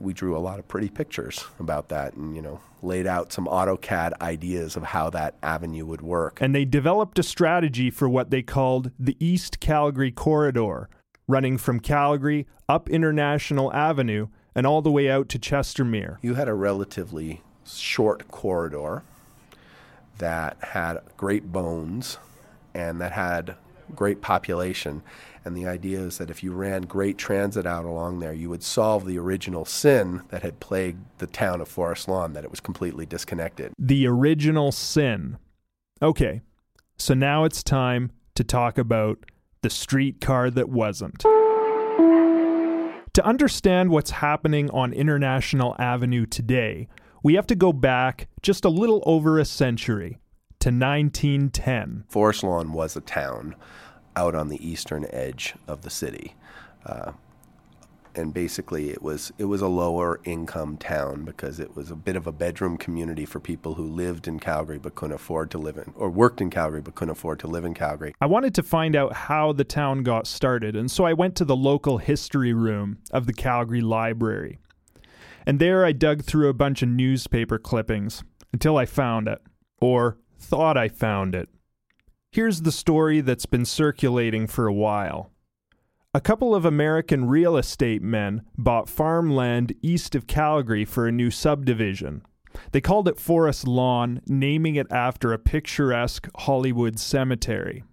we 0.00 0.14
drew 0.14 0.34
a 0.34 0.40
lot 0.40 0.58
of 0.58 0.66
pretty 0.66 0.88
pictures 0.88 1.44
about 1.60 1.90
that 1.90 2.14
and, 2.14 2.34
you 2.34 2.40
know, 2.40 2.58
laid 2.82 3.06
out 3.06 3.30
some 3.30 3.46
AutoCAD 3.46 4.14
ideas 4.22 4.74
of 4.74 4.84
how 4.84 5.10
that 5.10 5.34
avenue 5.42 5.84
would 5.84 6.00
work. 6.00 6.38
And 6.40 6.54
they 6.54 6.64
developed 6.64 7.18
a 7.18 7.22
strategy 7.22 7.90
for 7.90 8.08
what 8.08 8.30
they 8.30 8.40
called 8.40 8.90
the 8.98 9.18
East 9.20 9.60
Calgary 9.60 10.10
Corridor, 10.10 10.88
running 11.28 11.58
from 11.58 11.78
Calgary 11.78 12.46
up 12.70 12.88
International 12.88 13.70
Avenue 13.74 14.28
and 14.54 14.66
all 14.66 14.80
the 14.80 14.90
way 14.90 15.10
out 15.10 15.28
to 15.28 15.38
Chestermere. 15.38 16.16
You 16.22 16.34
had 16.34 16.48
a 16.48 16.54
relatively 16.54 17.42
short 17.66 18.28
corridor 18.28 19.02
that 20.16 20.56
had 20.62 21.00
great 21.18 21.52
bones 21.52 22.16
and 22.74 22.98
that 23.02 23.12
had 23.12 23.56
great 23.94 24.20
population 24.20 25.02
and 25.44 25.56
the 25.56 25.66
idea 25.66 25.98
is 25.98 26.18
that 26.18 26.30
if 26.30 26.42
you 26.42 26.52
ran 26.52 26.82
great 26.82 27.18
transit 27.18 27.66
out 27.66 27.84
along 27.84 28.20
there, 28.20 28.32
you 28.32 28.48
would 28.48 28.62
solve 28.62 29.06
the 29.06 29.18
original 29.18 29.64
sin 29.64 30.22
that 30.28 30.42
had 30.42 30.60
plagued 30.60 31.04
the 31.18 31.26
town 31.26 31.60
of 31.60 31.68
Forest 31.68 32.08
Lawn, 32.08 32.32
that 32.34 32.44
it 32.44 32.50
was 32.50 32.60
completely 32.60 33.06
disconnected. 33.06 33.72
The 33.78 34.06
original 34.06 34.70
sin. 34.70 35.38
Okay, 36.00 36.42
so 36.96 37.14
now 37.14 37.44
it's 37.44 37.62
time 37.62 38.12
to 38.34 38.44
talk 38.44 38.78
about 38.78 39.18
the 39.62 39.70
streetcar 39.70 40.50
that 40.50 40.68
wasn't. 40.68 41.22
To 43.14 43.24
understand 43.24 43.90
what's 43.90 44.10
happening 44.10 44.70
on 44.70 44.92
International 44.92 45.76
Avenue 45.78 46.24
today, 46.24 46.88
we 47.22 47.34
have 47.34 47.46
to 47.48 47.54
go 47.54 47.72
back 47.72 48.28
just 48.42 48.64
a 48.64 48.70
little 48.70 49.02
over 49.06 49.38
a 49.38 49.44
century 49.44 50.18
to 50.60 50.68
1910. 50.70 52.04
Forest 52.08 52.44
Lawn 52.44 52.72
was 52.72 52.96
a 52.96 53.00
town 53.00 53.54
out 54.16 54.34
on 54.34 54.48
the 54.48 54.66
eastern 54.66 55.06
edge 55.10 55.54
of 55.66 55.82
the 55.82 55.90
city. 55.90 56.34
Uh, 56.84 57.12
and 58.14 58.34
basically 58.34 58.90
it 58.90 59.02
was 59.02 59.32
it 59.38 59.44
was 59.44 59.60
a 59.60 59.68
lower 59.68 60.20
income 60.24 60.76
town 60.76 61.24
because 61.24 61.58
it 61.58 61.74
was 61.74 61.90
a 61.90 61.96
bit 61.96 62.16
of 62.16 62.26
a 62.26 62.32
bedroom 62.32 62.76
community 62.76 63.24
for 63.24 63.40
people 63.40 63.74
who 63.74 63.86
lived 63.86 64.28
in 64.28 64.38
Calgary 64.38 64.78
but 64.78 64.94
couldn't 64.94 65.14
afford 65.14 65.50
to 65.50 65.58
live 65.58 65.76
in 65.78 65.92
or 65.96 66.10
worked 66.10 66.40
in 66.40 66.50
Calgary 66.50 66.80
but 66.80 66.94
couldn't 66.94 67.12
afford 67.12 67.38
to 67.40 67.46
live 67.46 67.64
in 67.64 67.74
Calgary. 67.74 68.14
I 68.20 68.26
wanted 68.26 68.54
to 68.56 68.62
find 68.62 68.94
out 68.94 69.14
how 69.14 69.52
the 69.52 69.64
town 69.64 70.02
got 70.02 70.26
started 70.26 70.76
and 70.76 70.90
so 70.90 71.04
I 71.04 71.12
went 71.12 71.36
to 71.36 71.44
the 71.44 71.56
local 71.56 71.98
history 71.98 72.52
room 72.52 72.98
of 73.12 73.26
the 73.26 73.32
Calgary 73.32 73.80
Library. 73.80 74.58
And 75.46 75.58
there 75.58 75.84
I 75.84 75.92
dug 75.92 76.22
through 76.22 76.48
a 76.48 76.54
bunch 76.54 76.82
of 76.82 76.88
newspaper 76.88 77.58
clippings 77.58 78.22
until 78.52 78.76
I 78.76 78.86
found 78.86 79.26
it 79.26 79.40
or 79.80 80.18
thought 80.38 80.76
I 80.76 80.88
found 80.88 81.34
it. 81.34 81.48
Here's 82.32 82.62
the 82.62 82.72
story 82.72 83.20
that's 83.20 83.44
been 83.44 83.66
circulating 83.66 84.46
for 84.46 84.66
a 84.66 84.72
while. 84.72 85.30
A 86.14 86.20
couple 86.20 86.54
of 86.54 86.64
American 86.64 87.26
real 87.26 87.58
estate 87.58 88.00
men 88.00 88.40
bought 88.56 88.88
farmland 88.88 89.74
east 89.82 90.14
of 90.14 90.26
Calgary 90.26 90.86
for 90.86 91.06
a 91.06 91.12
new 91.12 91.30
subdivision. 91.30 92.22
They 92.70 92.80
called 92.80 93.06
it 93.06 93.20
Forest 93.20 93.68
Lawn, 93.68 94.22
naming 94.26 94.76
it 94.76 94.86
after 94.90 95.34
a 95.34 95.38
picturesque 95.38 96.26
Hollywood 96.38 96.98
cemetery. 96.98 97.84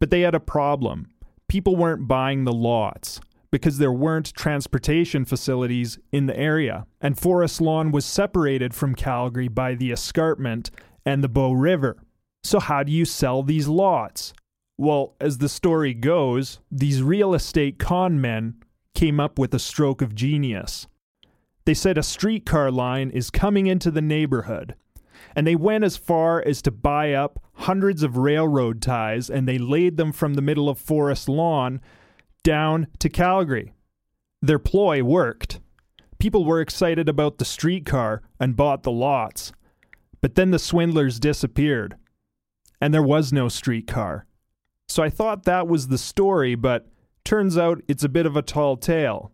But 0.00 0.10
they 0.10 0.22
had 0.22 0.34
a 0.34 0.40
problem. 0.40 1.10
People 1.46 1.76
weren't 1.76 2.08
buying 2.08 2.42
the 2.42 2.52
lots 2.52 3.20
because 3.52 3.78
there 3.78 3.92
weren't 3.92 4.34
transportation 4.34 5.24
facilities 5.24 6.00
in 6.10 6.26
the 6.26 6.36
area, 6.36 6.88
and 7.00 7.16
Forest 7.16 7.60
Lawn 7.60 7.92
was 7.92 8.04
separated 8.04 8.74
from 8.74 8.96
Calgary 8.96 9.46
by 9.46 9.76
the 9.76 9.92
escarpment 9.92 10.72
and 11.06 11.22
the 11.22 11.28
Bow 11.28 11.52
River. 11.52 11.98
So, 12.44 12.60
how 12.60 12.82
do 12.82 12.92
you 12.92 13.06
sell 13.06 13.42
these 13.42 13.68
lots? 13.68 14.34
Well, 14.76 15.14
as 15.18 15.38
the 15.38 15.48
story 15.48 15.94
goes, 15.94 16.58
these 16.70 17.02
real 17.02 17.32
estate 17.32 17.78
con 17.78 18.20
men 18.20 18.56
came 18.94 19.18
up 19.18 19.38
with 19.38 19.54
a 19.54 19.58
stroke 19.58 20.02
of 20.02 20.14
genius. 20.14 20.86
They 21.64 21.72
said 21.72 21.96
a 21.96 22.02
streetcar 22.02 22.70
line 22.70 23.10
is 23.10 23.30
coming 23.30 23.66
into 23.66 23.90
the 23.90 24.02
neighborhood. 24.02 24.74
And 25.34 25.46
they 25.46 25.56
went 25.56 25.84
as 25.84 25.96
far 25.96 26.42
as 26.46 26.60
to 26.62 26.70
buy 26.70 27.14
up 27.14 27.40
hundreds 27.54 28.02
of 28.02 28.18
railroad 28.18 28.82
ties 28.82 29.30
and 29.30 29.48
they 29.48 29.58
laid 29.58 29.96
them 29.96 30.12
from 30.12 30.34
the 30.34 30.42
middle 30.42 30.68
of 30.68 30.78
Forest 30.78 31.28
Lawn 31.28 31.80
down 32.42 32.88
to 32.98 33.08
Calgary. 33.08 33.72
Their 34.42 34.58
ploy 34.58 35.02
worked. 35.02 35.60
People 36.18 36.44
were 36.44 36.60
excited 36.60 37.08
about 37.08 37.38
the 37.38 37.44
streetcar 37.44 38.22
and 38.38 38.54
bought 38.54 38.82
the 38.82 38.92
lots. 38.92 39.52
But 40.20 40.34
then 40.34 40.50
the 40.50 40.58
swindlers 40.58 41.18
disappeared 41.18 41.96
and 42.84 42.92
there 42.92 43.02
was 43.02 43.32
no 43.32 43.48
streetcar. 43.48 44.26
So 44.88 45.02
I 45.02 45.08
thought 45.08 45.44
that 45.44 45.66
was 45.66 45.88
the 45.88 45.96
story, 45.96 46.54
but 46.54 46.86
turns 47.24 47.56
out 47.56 47.80
it's 47.88 48.04
a 48.04 48.10
bit 48.10 48.26
of 48.26 48.36
a 48.36 48.42
tall 48.42 48.76
tale. 48.76 49.32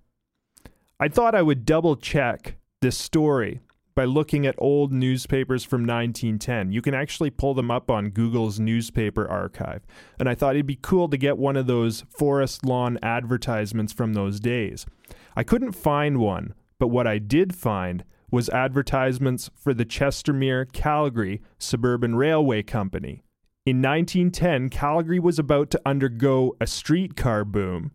I 1.00 1.08
thought 1.08 1.34
I 1.34 1.42
would 1.42 1.64
double 1.64 1.96
check 1.96 2.58
this 2.80 2.96
story 2.96 3.58
by 3.96 4.04
looking 4.04 4.46
at 4.46 4.54
old 4.58 4.92
newspapers 4.92 5.64
from 5.64 5.80
1910. 5.80 6.70
You 6.70 6.80
can 6.80 6.94
actually 6.94 7.30
pull 7.30 7.54
them 7.54 7.72
up 7.72 7.90
on 7.90 8.10
Google's 8.10 8.60
newspaper 8.60 9.28
archive. 9.28 9.82
And 10.20 10.28
I 10.28 10.36
thought 10.36 10.54
it'd 10.54 10.64
be 10.64 10.78
cool 10.80 11.08
to 11.08 11.16
get 11.16 11.36
one 11.36 11.56
of 11.56 11.66
those 11.66 12.04
forest 12.08 12.64
lawn 12.64 13.00
advertisements 13.02 13.92
from 13.92 14.12
those 14.12 14.38
days. 14.38 14.86
I 15.34 15.42
couldn't 15.42 15.72
find 15.72 16.18
one, 16.18 16.54
but 16.78 16.86
what 16.86 17.08
I 17.08 17.18
did 17.18 17.52
find 17.52 18.04
was 18.30 18.48
advertisements 18.50 19.50
for 19.56 19.74
the 19.74 19.84
Chestermere 19.84 20.72
Calgary 20.72 21.42
Suburban 21.58 22.14
Railway 22.14 22.62
Company. 22.62 23.24
In 23.66 23.82
1910, 23.82 24.70
Calgary 24.70 25.18
was 25.18 25.38
about 25.38 25.70
to 25.70 25.80
undergo 25.84 26.56
a 26.62 26.66
streetcar 26.66 27.44
boom, 27.44 27.92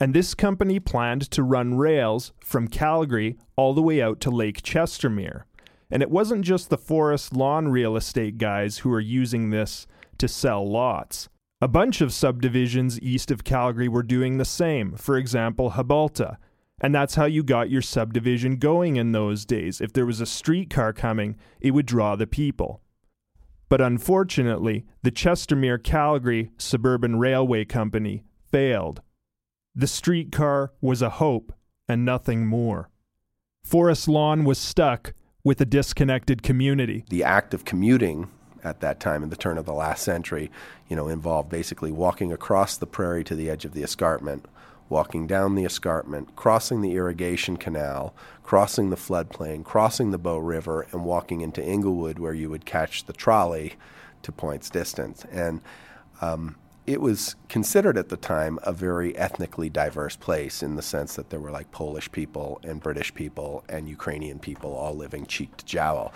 and 0.00 0.12
this 0.12 0.34
company 0.34 0.80
planned 0.80 1.30
to 1.30 1.44
run 1.44 1.76
rails 1.76 2.32
from 2.40 2.66
Calgary 2.66 3.38
all 3.54 3.74
the 3.74 3.82
way 3.82 4.02
out 4.02 4.20
to 4.22 4.30
Lake 4.30 4.62
Chestermere. 4.62 5.44
And 5.88 6.02
it 6.02 6.10
wasn't 6.10 6.44
just 6.44 6.68
the 6.68 6.76
forest 6.76 7.32
lawn 7.32 7.68
real 7.68 7.96
estate 7.96 8.38
guys 8.38 8.78
who 8.78 8.88
were 8.88 8.98
using 8.98 9.50
this 9.50 9.86
to 10.18 10.26
sell 10.26 10.68
lots. 10.68 11.28
A 11.60 11.68
bunch 11.68 12.00
of 12.00 12.12
subdivisions 12.12 13.00
east 13.00 13.30
of 13.30 13.44
Calgary 13.44 13.86
were 13.86 14.02
doing 14.02 14.38
the 14.38 14.44
same, 14.44 14.96
for 14.96 15.16
example, 15.16 15.70
Hubalta. 15.70 16.38
And 16.80 16.92
that's 16.92 17.14
how 17.14 17.26
you 17.26 17.44
got 17.44 17.70
your 17.70 17.82
subdivision 17.82 18.56
going 18.56 18.96
in 18.96 19.12
those 19.12 19.44
days. 19.44 19.80
If 19.80 19.92
there 19.92 20.06
was 20.06 20.20
a 20.20 20.26
streetcar 20.26 20.92
coming, 20.92 21.36
it 21.60 21.70
would 21.70 21.86
draw 21.86 22.16
the 22.16 22.26
people. 22.26 22.80
But 23.74 23.80
unfortunately, 23.80 24.86
the 25.02 25.10
Chestermere 25.10 25.82
Calgary 25.82 26.52
Suburban 26.58 27.18
Railway 27.18 27.64
Company 27.64 28.22
failed. 28.48 29.02
The 29.74 29.88
streetcar 29.88 30.70
was 30.80 31.02
a 31.02 31.10
hope 31.10 31.52
and 31.88 32.04
nothing 32.04 32.46
more. 32.46 32.88
Forest 33.64 34.06
Lawn 34.06 34.44
was 34.44 34.58
stuck 34.58 35.12
with 35.42 35.60
a 35.60 35.64
disconnected 35.64 36.40
community. 36.44 37.04
The 37.10 37.24
act 37.24 37.52
of 37.52 37.64
commuting 37.64 38.30
at 38.62 38.78
that 38.78 39.00
time 39.00 39.24
in 39.24 39.30
the 39.30 39.34
turn 39.34 39.58
of 39.58 39.64
the 39.64 39.74
last 39.74 40.04
century, 40.04 40.52
you 40.88 40.94
know, 40.94 41.08
involved 41.08 41.50
basically 41.50 41.90
walking 41.90 42.32
across 42.32 42.76
the 42.76 42.86
prairie 42.86 43.24
to 43.24 43.34
the 43.34 43.50
edge 43.50 43.64
of 43.64 43.74
the 43.74 43.82
escarpment, 43.82 44.46
walking 44.88 45.26
down 45.26 45.54
the 45.54 45.64
escarpment, 45.64 46.36
crossing 46.36 46.80
the 46.82 46.94
irrigation 46.94 47.56
canal, 47.56 48.14
crossing 48.42 48.90
the 48.90 48.96
floodplain, 48.96 49.64
crossing 49.64 50.10
the 50.10 50.18
Bow 50.18 50.38
River, 50.38 50.86
and 50.92 51.04
walking 51.04 51.40
into 51.40 51.64
Inglewood, 51.64 52.18
where 52.18 52.34
you 52.34 52.50
would 52.50 52.64
catch 52.64 53.04
the 53.04 53.12
trolley 53.12 53.74
to 54.22 54.32
points 54.32 54.70
distance. 54.70 55.24
And 55.30 55.60
um, 56.20 56.56
it 56.86 57.00
was 57.00 57.34
considered 57.48 57.96
at 57.96 58.10
the 58.10 58.16
time 58.16 58.58
a 58.62 58.72
very 58.72 59.16
ethnically 59.16 59.70
diverse 59.70 60.16
place 60.16 60.62
in 60.62 60.76
the 60.76 60.82
sense 60.82 61.16
that 61.16 61.30
there 61.30 61.40
were 61.40 61.50
like 61.50 61.70
Polish 61.70 62.12
people 62.12 62.60
and 62.62 62.82
British 62.82 63.14
people 63.14 63.64
and 63.68 63.88
Ukrainian 63.88 64.38
people 64.38 64.74
all 64.74 64.94
living 64.94 65.24
cheek 65.24 65.56
to 65.56 65.64
jowl. 65.64 66.12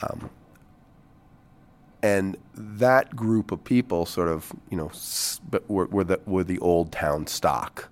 Um, 0.00 0.30
and 2.02 2.36
that 2.54 3.16
group 3.16 3.50
of 3.50 3.64
people 3.64 4.06
sort 4.06 4.28
of, 4.28 4.52
you 4.70 4.76
know, 4.76 4.92
were, 5.68 5.86
were, 5.86 6.04
the, 6.04 6.20
were 6.26 6.44
the 6.44 6.58
old 6.58 6.92
town 6.92 7.26
stock. 7.26 7.88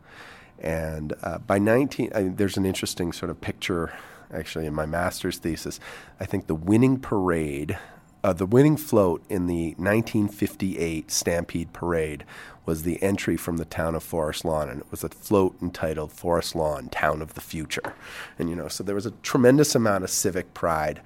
And 0.63 1.13
uh, 1.23 1.39
by 1.39 1.59
19, 1.59 2.13
I 2.15 2.23
there's 2.23 2.57
an 2.57 2.65
interesting 2.65 3.13
sort 3.13 3.31
of 3.31 3.41
picture 3.41 3.93
actually 4.33 4.65
in 4.65 4.75
my 4.75 4.87
master's 4.87 5.39
thesis. 5.39 5.79
I 6.19 6.25
think 6.25 6.47
the 6.47 6.55
winning 6.55 6.99
parade 6.99 7.79
uh, 8.25 8.33
the 8.33 8.47
winning 8.47 8.77
float 8.77 9.23
in 9.29 9.47
the 9.47 9.71
1958 9.71 11.11
Stampede 11.11 11.73
Parade 11.73 12.25
was 12.65 12.85
the 12.85 13.03
entry 13.03 13.37
from 13.37 13.57
the 13.57 13.65
town 13.65 13.97
of 13.97 14.03
Forest 14.03 14.45
Lawn, 14.45 14.69
and 14.69 14.81
it 14.81 14.87
was 14.91 15.03
a 15.03 15.09
float 15.09 15.57
entitled 15.61 16.13
Forest 16.13 16.55
Lawn, 16.55 16.89
Town 16.89 17.21
of 17.21 17.35
the 17.35 17.41
Future. 17.41 17.95
And, 18.39 18.49
you 18.49 18.55
know, 18.55 18.69
so 18.69 18.85
there 18.85 18.95
was 18.95 19.07
a 19.07 19.11
tremendous 19.23 19.75
amount 19.75 20.05
of 20.05 20.11
civic 20.11 20.55
pride. 20.55 21.01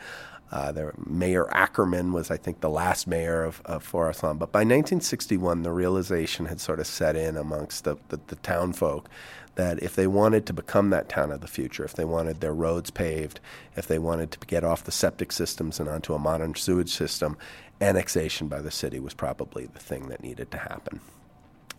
Uh, 0.52 0.70
there, 0.70 0.92
mayor 1.06 1.48
Ackerman 1.54 2.12
was, 2.12 2.30
I 2.30 2.36
think, 2.36 2.60
the 2.60 2.68
last 2.68 3.06
mayor 3.06 3.42
of, 3.44 3.62
of 3.64 3.82
Forest 3.82 4.22
Lawn. 4.22 4.36
But 4.36 4.52
by 4.52 4.60
1961, 4.60 5.62
the 5.62 5.72
realization 5.72 6.44
had 6.46 6.60
sort 6.60 6.78
of 6.78 6.86
set 6.86 7.16
in 7.16 7.38
amongst 7.38 7.84
the, 7.84 7.96
the, 8.10 8.20
the 8.26 8.36
town 8.36 8.74
folk 8.74 9.08
that 9.56 9.82
if 9.82 9.96
they 9.96 10.06
wanted 10.06 10.46
to 10.46 10.52
become 10.52 10.90
that 10.90 11.08
town 11.08 11.32
of 11.32 11.40
the 11.40 11.46
future, 11.46 11.84
if 11.84 11.94
they 11.94 12.04
wanted 12.04 12.40
their 12.40 12.54
roads 12.54 12.90
paved, 12.90 13.40
if 13.76 13.86
they 13.86 13.98
wanted 13.98 14.30
to 14.30 14.38
get 14.46 14.64
off 14.64 14.84
the 14.84 14.92
septic 14.92 15.32
systems 15.32 15.80
and 15.80 15.88
onto 15.88 16.14
a 16.14 16.18
modern 16.18 16.54
sewage 16.54 16.94
system, 16.94 17.36
annexation 17.80 18.48
by 18.48 18.60
the 18.60 18.70
city 18.70 19.00
was 19.00 19.14
probably 19.14 19.66
the 19.66 19.78
thing 19.78 20.08
that 20.08 20.22
needed 20.22 20.50
to 20.50 20.58
happen. 20.58 21.00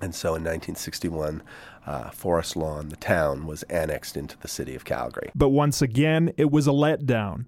And 0.02 0.14
so 0.14 0.30
in 0.30 0.44
1961, 0.44 1.42
uh, 1.86 2.10
Forest 2.12 2.56
Lawn, 2.56 2.90
the 2.90 2.96
town, 2.98 3.48
was 3.48 3.64
annexed 3.64 4.18
into 4.18 4.38
the 4.38 4.48
city 4.48 4.76
of 4.76 4.86
Calgary. 4.86 5.32
But 5.34 5.50
once 5.50 5.82
again, 5.82 6.34
it 6.38 6.52
was 6.52 6.68
a 6.68 6.72
letdown. 6.72 7.46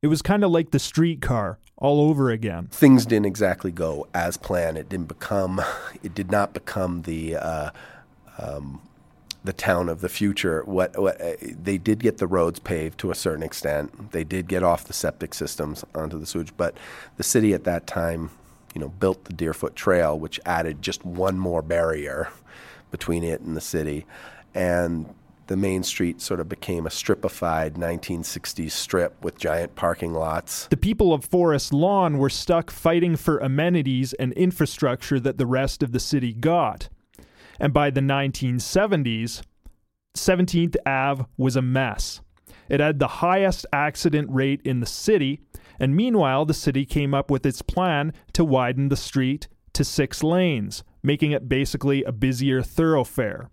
It 0.00 0.08
was 0.08 0.22
kind 0.22 0.42
of 0.42 0.50
like 0.50 0.72
the 0.72 0.80
streetcar 0.80 1.58
all 1.76 2.00
over 2.00 2.30
again. 2.30 2.68
Things 2.72 3.06
didn't 3.06 3.26
exactly 3.26 3.70
go 3.70 4.08
as 4.14 4.36
planned. 4.36 4.78
It 4.78 4.88
didn't 4.88 5.06
become, 5.06 5.60
it 6.02 6.14
did 6.14 6.30
not 6.30 6.54
become 6.54 7.02
the 7.02 7.36
uh, 7.36 7.70
um, 8.38 8.80
the 9.44 9.52
town 9.52 9.88
of 9.88 10.00
the 10.00 10.08
future. 10.08 10.62
What, 10.64 10.98
what 10.98 11.20
uh, 11.20 11.34
they 11.40 11.78
did 11.78 11.98
get 11.98 12.18
the 12.18 12.26
roads 12.26 12.58
paved 12.58 12.98
to 13.00 13.10
a 13.10 13.14
certain 13.14 13.42
extent. 13.42 14.12
They 14.12 14.24
did 14.24 14.48
get 14.48 14.62
off 14.62 14.84
the 14.84 14.92
septic 14.92 15.34
systems 15.34 15.84
onto 15.94 16.18
the 16.18 16.26
sewage, 16.26 16.52
but 16.56 16.76
the 17.16 17.22
city 17.22 17.52
at 17.52 17.64
that 17.64 17.86
time, 17.86 18.30
you 18.74 18.80
know, 18.80 18.88
built 18.88 19.24
the 19.24 19.32
Deerfoot 19.32 19.74
Trail, 19.74 20.18
which 20.18 20.38
added 20.46 20.80
just 20.80 21.04
one 21.04 21.38
more 21.38 21.62
barrier 21.62 22.30
between 22.90 23.24
it 23.24 23.40
and 23.40 23.56
the 23.56 23.60
city, 23.60 24.06
and 24.54 25.12
the 25.48 25.56
main 25.56 25.82
street 25.82 26.20
sort 26.20 26.40
of 26.40 26.48
became 26.48 26.86
a 26.86 26.90
stripified 26.90 27.74
1960s 27.74 28.70
strip 28.70 29.22
with 29.22 29.36
giant 29.38 29.74
parking 29.74 30.14
lots. 30.14 30.66
The 30.68 30.76
people 30.76 31.12
of 31.12 31.24
Forest 31.24 31.72
Lawn 31.72 32.18
were 32.18 32.30
stuck 32.30 32.70
fighting 32.70 33.16
for 33.16 33.38
amenities 33.38 34.12
and 34.14 34.32
infrastructure 34.34 35.18
that 35.20 35.38
the 35.38 35.46
rest 35.46 35.82
of 35.82 35.92
the 35.92 36.00
city 36.00 36.32
got. 36.32 36.88
And 37.62 37.72
by 37.72 37.90
the 37.90 38.00
1970s, 38.00 39.40
17th 40.16 40.76
Ave 40.84 41.24
was 41.36 41.54
a 41.54 41.62
mess. 41.62 42.20
It 42.68 42.80
had 42.80 42.98
the 42.98 43.06
highest 43.06 43.66
accident 43.72 44.28
rate 44.30 44.60
in 44.64 44.80
the 44.80 44.86
city, 44.86 45.40
and 45.78 45.94
meanwhile, 45.94 46.44
the 46.44 46.54
city 46.54 46.84
came 46.84 47.14
up 47.14 47.30
with 47.30 47.46
its 47.46 47.62
plan 47.62 48.12
to 48.32 48.44
widen 48.44 48.88
the 48.88 48.96
street 48.96 49.46
to 49.74 49.84
six 49.84 50.24
lanes, 50.24 50.82
making 51.04 51.30
it 51.30 51.48
basically 51.48 52.02
a 52.02 52.10
busier 52.10 52.62
thoroughfare. 52.62 53.48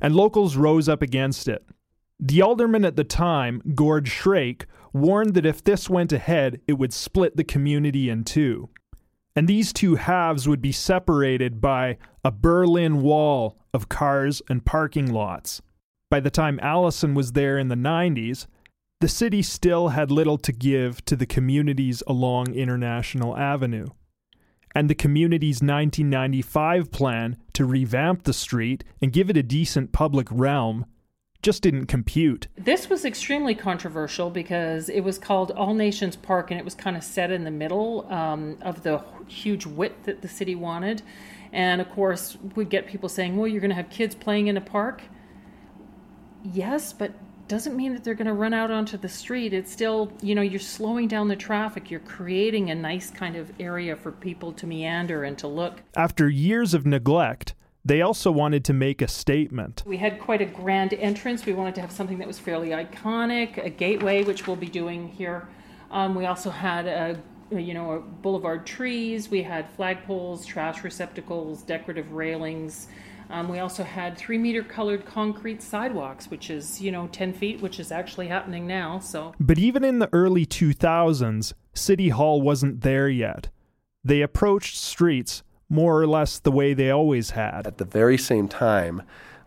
And 0.00 0.16
locals 0.16 0.56
rose 0.56 0.88
up 0.88 1.02
against 1.02 1.46
it. 1.46 1.62
The 2.18 2.40
alderman 2.40 2.86
at 2.86 2.96
the 2.96 3.04
time, 3.04 3.60
Gord 3.74 4.08
Shrake, 4.08 4.64
warned 4.94 5.34
that 5.34 5.44
if 5.44 5.62
this 5.62 5.90
went 5.90 6.10
ahead, 6.10 6.62
it 6.66 6.78
would 6.78 6.94
split 6.94 7.36
the 7.36 7.44
community 7.44 8.08
in 8.08 8.24
two 8.24 8.70
and 9.36 9.46
these 9.46 9.72
two 9.72 9.96
halves 9.96 10.48
would 10.48 10.62
be 10.62 10.72
separated 10.72 11.60
by 11.60 11.98
a 12.24 12.32
Berlin 12.32 13.02
Wall 13.02 13.58
of 13.74 13.90
cars 13.90 14.40
and 14.48 14.64
parking 14.64 15.12
lots. 15.12 15.60
By 16.10 16.20
the 16.20 16.30
time 16.30 16.58
Allison 16.62 17.14
was 17.14 17.32
there 17.32 17.58
in 17.58 17.68
the 17.68 17.74
90s, 17.74 18.46
the 19.02 19.08
city 19.08 19.42
still 19.42 19.88
had 19.88 20.10
little 20.10 20.38
to 20.38 20.52
give 20.52 21.04
to 21.04 21.16
the 21.16 21.26
communities 21.26 22.02
along 22.06 22.54
International 22.54 23.36
Avenue. 23.36 23.88
And 24.74 24.88
the 24.88 24.94
community's 24.94 25.56
1995 25.56 26.90
plan 26.90 27.36
to 27.52 27.66
revamp 27.66 28.24
the 28.24 28.32
street 28.32 28.84
and 29.02 29.12
give 29.12 29.28
it 29.28 29.36
a 29.36 29.42
decent 29.42 29.92
public 29.92 30.28
realm 30.30 30.86
just 31.42 31.62
didn't 31.62 31.86
compute. 31.86 32.48
This 32.56 32.88
was 32.88 33.04
extremely 33.04 33.54
controversial 33.54 34.30
because 34.30 34.88
it 34.88 35.00
was 35.00 35.18
called 35.18 35.50
All 35.52 35.74
Nations 35.74 36.16
Park 36.16 36.50
and 36.50 36.58
it 36.58 36.64
was 36.64 36.74
kind 36.74 36.96
of 36.96 37.04
set 37.04 37.30
in 37.30 37.44
the 37.44 37.50
middle 37.50 38.10
um, 38.12 38.58
of 38.62 38.82
the 38.82 39.02
huge 39.28 39.66
width 39.66 40.04
that 40.04 40.22
the 40.22 40.28
city 40.28 40.54
wanted. 40.54 41.02
And 41.52 41.80
of 41.80 41.90
course, 41.90 42.36
we'd 42.54 42.70
get 42.70 42.86
people 42.86 43.08
saying, 43.08 43.36
well, 43.36 43.46
you're 43.46 43.60
going 43.60 43.70
to 43.70 43.76
have 43.76 43.90
kids 43.90 44.14
playing 44.14 44.48
in 44.48 44.56
a 44.56 44.60
park. 44.60 45.02
Yes, 46.42 46.92
but 46.92 47.12
doesn't 47.48 47.76
mean 47.76 47.92
that 47.92 48.02
they're 48.02 48.14
going 48.14 48.26
to 48.26 48.32
run 48.32 48.52
out 48.52 48.70
onto 48.70 48.96
the 48.96 49.08
street. 49.08 49.52
It's 49.52 49.70
still, 49.70 50.12
you 50.20 50.34
know, 50.34 50.42
you're 50.42 50.58
slowing 50.58 51.06
down 51.06 51.28
the 51.28 51.36
traffic. 51.36 51.90
You're 51.90 52.00
creating 52.00 52.70
a 52.70 52.74
nice 52.74 53.10
kind 53.10 53.36
of 53.36 53.52
area 53.60 53.94
for 53.94 54.10
people 54.10 54.52
to 54.54 54.66
meander 54.66 55.24
and 55.24 55.38
to 55.38 55.46
look. 55.46 55.82
After 55.94 56.28
years 56.28 56.74
of 56.74 56.86
neglect, 56.86 57.54
they 57.86 58.02
also 58.02 58.32
wanted 58.32 58.64
to 58.64 58.72
make 58.72 59.00
a 59.00 59.08
statement. 59.08 59.84
We 59.86 59.96
had 59.96 60.18
quite 60.18 60.42
a 60.42 60.46
grand 60.46 60.92
entrance. 60.94 61.46
We 61.46 61.52
wanted 61.52 61.76
to 61.76 61.80
have 61.80 61.92
something 61.92 62.18
that 62.18 62.26
was 62.26 62.38
fairly 62.38 62.70
iconic, 62.70 63.64
a 63.64 63.70
gateway, 63.70 64.24
which 64.24 64.46
we'll 64.46 64.56
be 64.56 64.66
doing 64.66 65.08
here. 65.08 65.48
Um, 65.92 66.16
we 66.16 66.26
also 66.26 66.50
had 66.50 66.86
a 66.86 67.20
you 67.50 67.74
know, 67.74 68.04
boulevard 68.22 68.66
trees. 68.66 69.30
We 69.30 69.42
had 69.42 69.74
flagpoles, 69.76 70.44
trash 70.44 70.82
receptacles, 70.82 71.62
decorative 71.62 72.12
railings. 72.12 72.88
Um, 73.30 73.48
we 73.48 73.60
also 73.60 73.84
had 73.84 74.16
three 74.16 74.38
meter 74.38 74.64
colored 74.64 75.04
concrete 75.04 75.62
sidewalks, 75.62 76.28
which 76.28 76.50
is, 76.50 76.80
you 76.80 76.90
know, 76.90 77.08
10 77.08 77.32
feet, 77.32 77.60
which 77.60 77.78
is 77.78 77.92
actually 77.92 78.28
happening 78.28 78.66
now. 78.66 78.98
So, 78.98 79.32
but 79.38 79.58
even 79.58 79.84
in 79.84 79.98
the 80.00 80.08
early 80.12 80.44
2000s, 80.44 81.52
City 81.72 82.08
Hall 82.08 82.40
wasn't 82.40 82.80
there 82.82 83.08
yet. 83.08 83.48
They 84.04 84.22
approached 84.22 84.76
streets 84.76 85.42
more 85.68 86.00
or 86.00 86.06
less 86.06 86.38
the 86.38 86.52
way 86.52 86.74
they 86.74 86.90
always 86.90 87.30
had. 87.30 87.66
At 87.66 87.78
the 87.78 87.84
very 87.84 88.18
same 88.18 88.48
time 88.48 89.02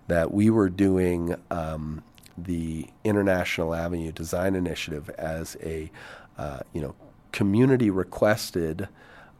that 0.07 0.33
we 0.33 0.49
were 0.49 0.69
doing 0.69 1.35
um, 1.51 2.03
the 2.37 2.87
International 3.03 3.73
Avenue 3.73 4.11
Design 4.11 4.55
Initiative 4.55 5.09
as 5.11 5.55
a 5.63 5.91
uh, 6.37 6.59
you 6.73 6.81
know 6.81 6.95
community 7.31 7.89
requested 7.89 8.87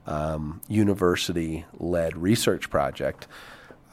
um, 0.06 0.62
university 0.68 1.66
led 1.78 2.18
research 2.18 2.70
project, 2.70 3.28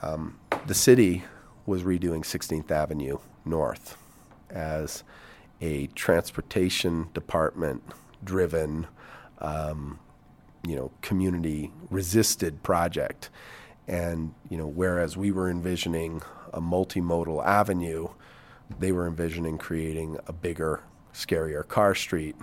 um, 0.03 0.39
the 0.67 0.75
city 0.75 1.25
was 1.67 1.83
redoing 1.83 2.21
16th 2.21 2.71
Avenue 2.71 3.19
North 3.45 3.97
as 4.51 5.03
a 5.61 5.87
transportation 5.89 7.09
department 7.13 7.83
driven 8.25 8.87
um, 9.39 9.99
you 10.67 10.77
know 10.77 10.91
community 11.03 11.73
resisted 11.91 12.63
project. 12.63 13.31
And 13.89 14.35
you 14.51 14.59
know 14.59 14.67
whereas 14.67 15.17
we 15.17 15.31
were 15.31 15.49
envisioning 15.49 16.23
a 16.53 16.61
multimodal 16.61 17.45
avenue 17.45 18.09
they 18.79 18.93
were 18.93 19.07
envisioning 19.07 19.59
creating 19.59 20.19
a 20.27 20.33
bigger 20.33 20.83
scarier 21.13 21.67
car 21.67 21.95
street. 21.95 22.37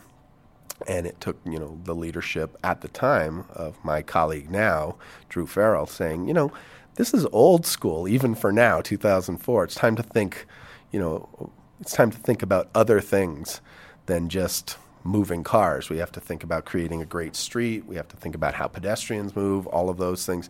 And 0.87 1.05
it 1.05 1.19
took 1.21 1.37
you 1.45 1.59
know 1.59 1.79
the 1.83 1.95
leadership 1.95 2.57
at 2.63 2.81
the 2.81 2.87
time 2.87 3.45
of 3.53 3.83
my 3.85 4.01
colleague 4.01 4.49
now 4.49 4.95
Druh 5.29 5.47
Farrell 5.47 5.85
saying 5.85 6.27
you 6.27 6.33
know 6.33 6.51
this 6.95 7.13
is 7.13 7.25
old 7.31 7.65
school 7.65 8.07
even 8.07 8.35
for 8.35 8.51
now 8.51 8.81
2004 8.81 9.63
it's 9.63 9.75
time 9.75 9.95
to 9.95 10.03
think 10.03 10.45
you 10.91 10.99
know 10.99 11.51
it's 11.79 11.93
time 11.93 12.11
to 12.11 12.17
think 12.17 12.41
about 12.41 12.69
other 12.75 12.99
things 12.99 13.61
than 14.07 14.27
just 14.27 14.77
moving 15.03 15.43
cars. 15.43 15.89
We 15.89 15.97
have 15.97 16.11
to 16.13 16.19
think 16.19 16.43
about 16.43 16.65
creating 16.65 17.01
a 17.01 17.05
great 17.05 17.35
street. 17.35 17.85
We 17.85 17.95
have 17.95 18.07
to 18.09 18.17
think 18.17 18.35
about 18.35 18.53
how 18.53 18.67
pedestrians 18.67 19.35
move, 19.35 19.67
all 19.67 19.89
of 19.89 19.97
those 19.97 20.25
things. 20.25 20.49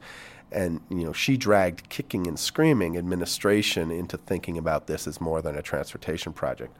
And 0.51 0.81
you 0.89 1.03
know, 1.03 1.13
she 1.13 1.37
dragged 1.37 1.89
kicking 1.89 2.27
and 2.27 2.37
screaming 2.37 2.97
administration 2.97 3.89
into 3.91 4.17
thinking 4.17 4.57
about 4.57 4.87
this 4.87 5.07
as 5.07 5.19
more 5.19 5.41
than 5.41 5.57
a 5.57 5.61
transportation 5.61 6.33
project. 6.33 6.75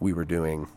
We 0.00 0.12
were 0.12 0.24
doing 0.24 0.68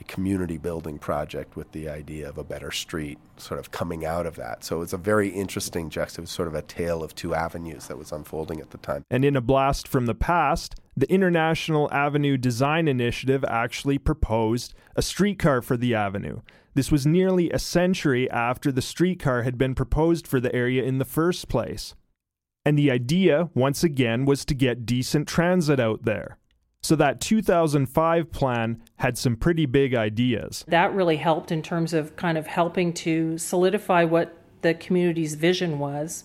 a 0.00 0.04
community 0.04 0.56
building 0.56 0.98
project 0.98 1.56
with 1.56 1.72
the 1.72 1.88
idea 1.88 2.28
of 2.28 2.38
a 2.38 2.44
better 2.44 2.70
street 2.70 3.18
sort 3.36 3.60
of 3.60 3.70
coming 3.70 4.04
out 4.04 4.26
of 4.26 4.36
that. 4.36 4.64
So 4.64 4.82
it's 4.82 4.92
a 4.92 4.98
very 4.98 5.28
interesting 5.28 5.90
juxtaposition, 5.90 6.34
sort 6.34 6.48
of 6.48 6.54
a 6.54 6.62
tale 6.62 7.02
of 7.02 7.14
two 7.14 7.34
avenues 7.34 7.86
that 7.88 7.98
was 7.98 8.12
unfolding 8.12 8.60
at 8.60 8.70
the 8.70 8.78
time. 8.78 9.04
And 9.10 9.24
in 9.24 9.36
a 9.36 9.40
blast 9.40 9.88
from 9.88 10.06
the 10.06 10.14
past, 10.14 10.76
the 10.96 11.10
International 11.12 11.92
Avenue 11.92 12.38
Design 12.38 12.88
Initiative 12.88 13.44
actually 13.46 13.98
proposed 13.98 14.74
a 14.96 15.02
streetcar 15.02 15.60
for 15.60 15.76
the 15.76 15.94
avenue. 15.94 16.40
This 16.74 16.90
was 16.90 17.06
nearly 17.06 17.50
a 17.50 17.58
century 17.58 18.30
after 18.30 18.72
the 18.72 18.82
streetcar 18.82 19.42
had 19.42 19.58
been 19.58 19.74
proposed 19.74 20.26
for 20.26 20.40
the 20.40 20.54
area 20.54 20.82
in 20.82 20.98
the 20.98 21.04
first 21.04 21.48
place. 21.48 21.94
And 22.64 22.78
the 22.78 22.90
idea, 22.90 23.50
once 23.54 23.84
again, 23.84 24.24
was 24.24 24.44
to 24.46 24.54
get 24.54 24.86
decent 24.86 25.28
transit 25.28 25.78
out 25.78 26.04
there. 26.04 26.38
So 26.82 26.96
that 26.96 27.20
2005 27.20 28.30
plan 28.30 28.82
had 28.96 29.18
some 29.18 29.36
pretty 29.36 29.66
big 29.66 29.94
ideas. 29.94 30.64
That 30.68 30.94
really 30.94 31.16
helped 31.16 31.52
in 31.52 31.62
terms 31.62 31.92
of 31.92 32.16
kind 32.16 32.38
of 32.38 32.46
helping 32.46 32.92
to 32.94 33.38
solidify 33.38 34.04
what 34.04 34.36
the 34.62 34.74
community's 34.74 35.34
vision 35.34 35.78
was. 35.78 36.24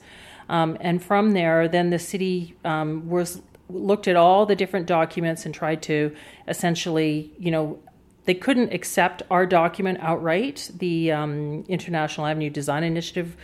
Um, 0.50 0.78
and 0.82 1.02
from 1.02 1.32
there, 1.32 1.68
then 1.68 1.90
the 1.90 2.00
city 2.00 2.56
um, 2.66 3.10
was 3.10 3.42
looked 3.74 4.08
at 4.08 4.16
all 4.16 4.46
the 4.46 4.56
different 4.56 4.86
documents 4.86 5.46
and 5.46 5.54
tried 5.54 5.82
to 5.84 6.16
essentially, 6.48 7.34
you 7.38 7.52
know, 7.52 7.80
they 8.26 8.34
couldn't 8.34 8.72
accept 8.74 9.24
our 9.32 9.46
document 9.46 9.98
outright, 10.02 10.70
the 10.78 11.12
um, 11.12 11.64
International 11.68 12.28
Avenue 12.28 12.50
Design 12.50 12.84
Initiative 12.84 13.36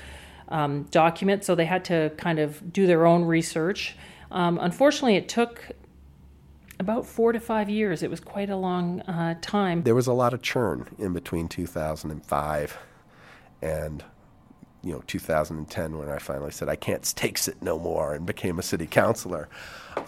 um, 0.49 0.83
document, 0.91 1.43
so 1.43 1.55
they 1.55 1.65
had 1.65 1.83
to 1.85 2.11
kind 2.17 2.39
of 2.39 2.71
do 2.71 2.85
their 2.87 3.05
own 3.05 3.25
research. 3.25 3.95
Um, 4.31 4.59
unfortunately, 4.61 5.15
it 5.15 5.27
took 5.27 5.71
about 6.79 7.05
four 7.05 7.31
to 7.31 7.39
five 7.39 7.69
years. 7.69 8.03
It 8.03 8.09
was 8.09 8.19
quite 8.19 8.49
a 8.49 8.55
long 8.55 9.01
uh, 9.01 9.35
time. 9.41 9.83
There 9.83 9.95
was 9.95 10.07
a 10.07 10.13
lot 10.13 10.33
of 10.33 10.41
churn 10.41 10.87
in 10.99 11.13
between 11.13 11.47
2005 11.47 12.77
and 13.61 14.03
you 14.87 14.93
know 14.93 15.03
2010 15.05 15.97
when 15.97 16.09
I 16.09 16.17
finally 16.17 16.51
said 16.51 16.69
I 16.69 16.77
can't 16.77 17.03
takes 17.15 17.47
it 17.47 17.61
no 17.61 17.77
more 17.77 18.13
and 18.13 18.25
became 18.25 18.57
a 18.57 18.63
city 18.63 18.87
councilor. 18.87 19.49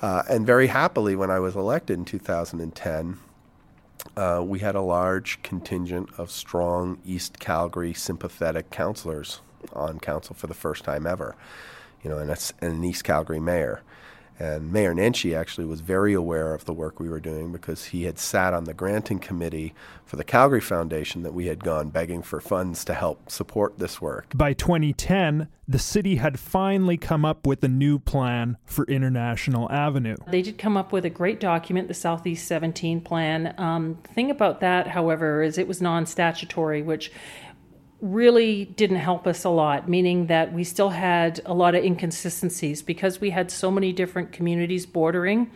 Uh, 0.01 0.23
and 0.29 0.45
very 0.45 0.67
happily, 0.67 1.15
when 1.15 1.29
I 1.29 1.39
was 1.39 1.55
elected 1.55 1.97
in 1.97 2.05
2010, 2.05 3.17
uh, 4.15 4.41
we 4.45 4.59
had 4.59 4.75
a 4.75 4.81
large 4.81 5.41
contingent 5.43 6.09
of 6.17 6.31
strong 6.31 6.99
East 7.05 7.39
Calgary 7.39 7.93
sympathetic 7.93 8.69
councilors 8.69 9.41
on 9.73 9.99
council 9.99 10.35
for 10.35 10.47
the 10.47 10.53
first 10.53 10.83
time 10.83 11.05
ever. 11.05 11.35
You 12.03 12.09
know, 12.09 12.17
and, 12.17 12.31
and 12.61 12.73
an 12.73 12.83
East 12.83 13.03
Calgary 13.03 13.39
mayor. 13.39 13.81
And 14.39 14.71
Mayor 14.71 14.93
Nenshi 14.93 15.37
actually 15.37 15.65
was 15.65 15.81
very 15.81 16.13
aware 16.13 16.53
of 16.53 16.63
the 16.63 16.73
work 16.73 16.99
we 16.99 17.09
were 17.09 17.19
doing 17.19 17.51
because 17.51 17.85
he 17.85 18.05
had 18.05 18.17
sat 18.17 18.53
on 18.53 18.63
the 18.63 18.73
granting 18.73 19.19
committee 19.19 19.73
for 20.05 20.15
the 20.15 20.23
Calgary 20.23 20.61
Foundation 20.61 21.23
that 21.23 21.33
we 21.33 21.47
had 21.47 21.61
gone 21.61 21.89
begging 21.89 22.21
for 22.21 22.39
funds 22.39 22.85
to 22.85 22.93
help 22.93 23.29
support 23.29 23.77
this 23.79 24.01
work. 24.01 24.31
By 24.33 24.53
2010, 24.53 25.49
the 25.67 25.77
city 25.77 26.15
had 26.15 26.39
finally 26.39 26.97
come 26.97 27.25
up 27.25 27.45
with 27.45 27.63
a 27.63 27.67
new 27.67 27.99
plan 27.99 28.57
for 28.65 28.85
International 28.85 29.69
Avenue. 29.69 30.15
They 30.27 30.41
did 30.41 30.57
come 30.57 30.77
up 30.77 30.93
with 30.93 31.03
a 31.03 31.09
great 31.09 31.41
document, 31.41 31.89
the 31.89 31.93
Southeast 31.93 32.47
17 32.47 33.01
plan. 33.01 33.53
Um, 33.57 33.99
the 34.03 34.13
thing 34.13 34.31
about 34.31 34.61
that, 34.61 34.87
however, 34.87 35.43
is 35.43 35.57
it 35.57 35.67
was 35.67 35.81
non 35.81 36.05
statutory, 36.05 36.81
which 36.81 37.11
really 38.01 38.65
didn't 38.65 38.97
help 38.97 39.27
us 39.27 39.43
a 39.43 39.49
lot, 39.49 39.89
meaning 39.89 40.27
that 40.27 40.53
we 40.53 40.63
still 40.63 40.89
had 40.89 41.41
a 41.45 41.53
lot 41.53 41.75
of 41.75 41.83
inconsistencies 41.83 42.81
because 42.81 43.19
we 43.19 43.29
had 43.29 43.51
so 43.51 43.69
many 43.69 43.91
different 43.91 44.31
communities 44.31 44.85
bordering. 44.85 45.51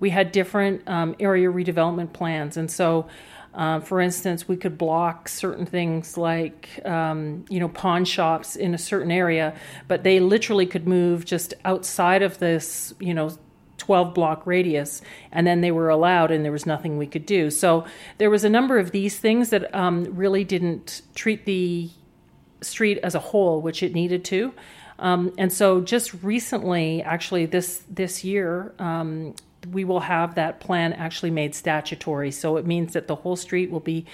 We 0.00 0.10
had 0.10 0.32
different 0.32 0.88
um, 0.88 1.14
area 1.20 1.48
redevelopment 1.48 2.12
plans. 2.12 2.56
And 2.56 2.70
so, 2.70 3.08
uh, 3.54 3.80
for 3.80 4.00
instance, 4.00 4.48
we 4.48 4.56
could 4.56 4.78
block 4.78 5.28
certain 5.28 5.66
things 5.66 6.16
like, 6.16 6.80
um, 6.86 7.44
you 7.50 7.60
know, 7.60 7.68
pawn 7.68 8.04
shops 8.06 8.56
in 8.56 8.74
a 8.74 8.78
certain 8.78 9.10
area, 9.10 9.54
but 9.86 10.02
they 10.02 10.18
literally 10.18 10.66
could 10.66 10.88
move 10.88 11.26
just 11.26 11.52
outside 11.64 12.22
of 12.22 12.38
this, 12.38 12.94
you 12.98 13.12
know, 13.12 13.36
12 13.82 14.14
block 14.14 14.46
radius, 14.46 15.02
and 15.32 15.44
then 15.44 15.60
they 15.60 15.72
were 15.72 15.88
allowed, 15.88 16.30
and 16.30 16.44
there 16.44 16.52
was 16.52 16.66
nothing 16.66 16.98
we 16.98 17.06
could 17.06 17.26
do. 17.26 17.50
So 17.50 17.84
there 18.18 18.30
was 18.30 18.44
a 18.44 18.48
number 18.48 18.78
of 18.78 18.92
these 18.92 19.18
things 19.18 19.50
that 19.50 19.74
um, 19.74 20.04
really 20.04 20.44
didn't 20.44 21.02
treat 21.16 21.46
the 21.46 21.90
street 22.60 22.98
as 23.02 23.16
a 23.16 23.18
whole, 23.18 23.60
which 23.60 23.82
it 23.82 23.92
needed 23.92 24.24
to. 24.26 24.54
Um, 25.00 25.34
and 25.36 25.52
so 25.52 25.80
just 25.80 26.14
recently, 26.22 27.02
actually 27.02 27.44
this 27.46 27.82
this 27.90 28.22
year, 28.22 28.72
um, 28.78 29.34
we 29.72 29.82
will 29.82 29.98
have 29.98 30.36
that 30.36 30.60
plan 30.60 30.92
actually 30.92 31.32
made 31.32 31.52
statutory. 31.56 32.30
So 32.30 32.56
it 32.58 32.64
means 32.64 32.92
that 32.92 33.08
the 33.08 33.16
whole 33.16 33.34
street 33.34 33.72
will 33.72 33.80
be 33.80 34.06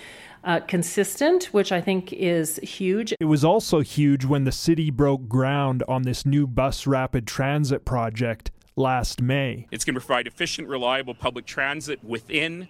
uh, 0.45 0.61
consistent, 0.61 1.45
which 1.53 1.73
I 1.73 1.83
think 1.83 2.11
is 2.15 2.57
huge. 2.63 3.13
It 3.21 3.27
was 3.27 3.45
also 3.45 3.81
huge 3.81 4.25
when 4.25 4.45
the 4.45 4.53
city 4.53 4.91
broke 4.91 5.29
ground 5.29 5.83
on 5.87 6.05
this 6.05 6.25
new 6.25 6.47
bus 6.47 6.87
rapid 6.87 7.27
transit 7.27 7.85
project 7.85 8.51
last 8.79 9.21
May. 9.21 9.67
It's 9.71 9.85
going 9.85 9.95
to 9.95 10.01
provide 10.01 10.27
efficient, 10.27 10.69
reliable 10.69 11.15
public 11.15 11.45
transit 11.45 12.03
within 12.03 12.69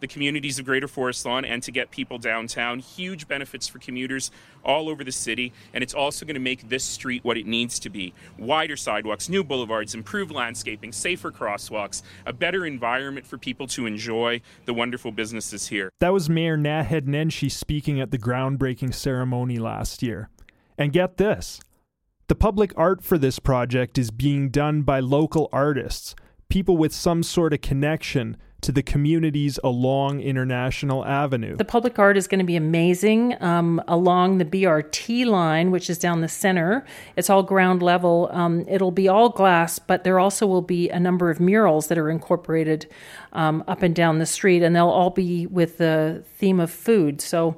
the 0.00 0.06
communities 0.06 0.58
of 0.58 0.64
Greater 0.64 0.88
Forest 0.88 1.24
Lawn 1.26 1.44
and 1.44 1.62
to 1.62 1.72
get 1.72 1.90
people 1.90 2.18
downtown. 2.18 2.78
Huge 2.78 3.26
benefits 3.26 3.66
for 3.66 3.78
commuters 3.78 4.30
all 4.64 4.88
over 4.88 5.02
the 5.02 5.12
city. 5.12 5.52
And 5.72 5.82
it's 5.82 5.94
also 5.94 6.24
going 6.24 6.34
to 6.34 6.40
make 6.40 6.68
this 6.68 6.84
street 6.84 7.24
what 7.24 7.36
it 7.36 7.46
needs 7.46 7.78
to 7.80 7.90
be 7.90 8.14
wider 8.38 8.76
sidewalks, 8.76 9.28
new 9.28 9.42
boulevards, 9.42 9.94
improved 9.94 10.30
landscaping, 10.30 10.92
safer 10.92 11.32
crosswalks, 11.32 12.02
a 12.26 12.32
better 12.32 12.64
environment 12.64 13.26
for 13.26 13.38
people 13.38 13.66
to 13.68 13.86
enjoy 13.86 14.40
the 14.66 14.74
wonderful 14.74 15.10
businesses 15.10 15.68
here. 15.68 15.90
That 16.00 16.12
was 16.12 16.30
Mayor 16.30 16.56
Naheed 16.56 17.06
Nenshi 17.06 17.50
speaking 17.50 18.00
at 18.00 18.10
the 18.10 18.18
groundbreaking 18.18 18.94
ceremony 18.94 19.58
last 19.58 20.02
year. 20.02 20.28
And 20.76 20.92
get 20.92 21.16
this 21.16 21.60
the 22.28 22.34
public 22.34 22.72
art 22.76 23.02
for 23.02 23.16
this 23.18 23.38
project 23.38 23.96
is 23.98 24.10
being 24.10 24.50
done 24.50 24.82
by 24.82 25.00
local 25.00 25.48
artists, 25.50 26.14
people 26.50 26.76
with 26.76 26.94
some 26.94 27.22
sort 27.22 27.54
of 27.54 27.62
connection 27.62 28.36
to 28.60 28.70
the 28.70 28.82
communities 28.82 29.58
along 29.64 30.20
International 30.20 31.04
Avenue. 31.06 31.56
The 31.56 31.64
public 31.64 31.98
art 31.98 32.16
is 32.16 32.26
going 32.26 32.40
to 32.40 32.44
be 32.44 32.56
amazing 32.56 33.40
um, 33.42 33.80
along 33.88 34.38
the 34.38 34.44
BRT 34.44 35.24
line, 35.26 35.70
which 35.70 35.88
is 35.88 35.96
down 35.96 36.20
the 36.20 36.28
center. 36.28 36.84
It's 37.16 37.30
all 37.30 37.42
ground 37.42 37.82
level. 37.82 38.28
Um, 38.32 38.64
it'll 38.68 38.90
be 38.90 39.08
all 39.08 39.30
glass, 39.30 39.78
but 39.78 40.04
there 40.04 40.18
also 40.18 40.46
will 40.46 40.60
be 40.60 40.90
a 40.90 40.98
number 40.98 41.30
of 41.30 41.40
murals 41.40 41.86
that 41.86 41.96
are 41.96 42.10
incorporated 42.10 42.90
um, 43.32 43.64
up 43.68 43.82
and 43.82 43.94
down 43.94 44.18
the 44.18 44.26
street, 44.26 44.62
and 44.62 44.74
they'll 44.76 44.88
all 44.88 45.10
be 45.10 45.46
with 45.46 45.78
the 45.78 46.24
theme 46.36 46.60
of 46.60 46.70
food. 46.70 47.20
So 47.20 47.56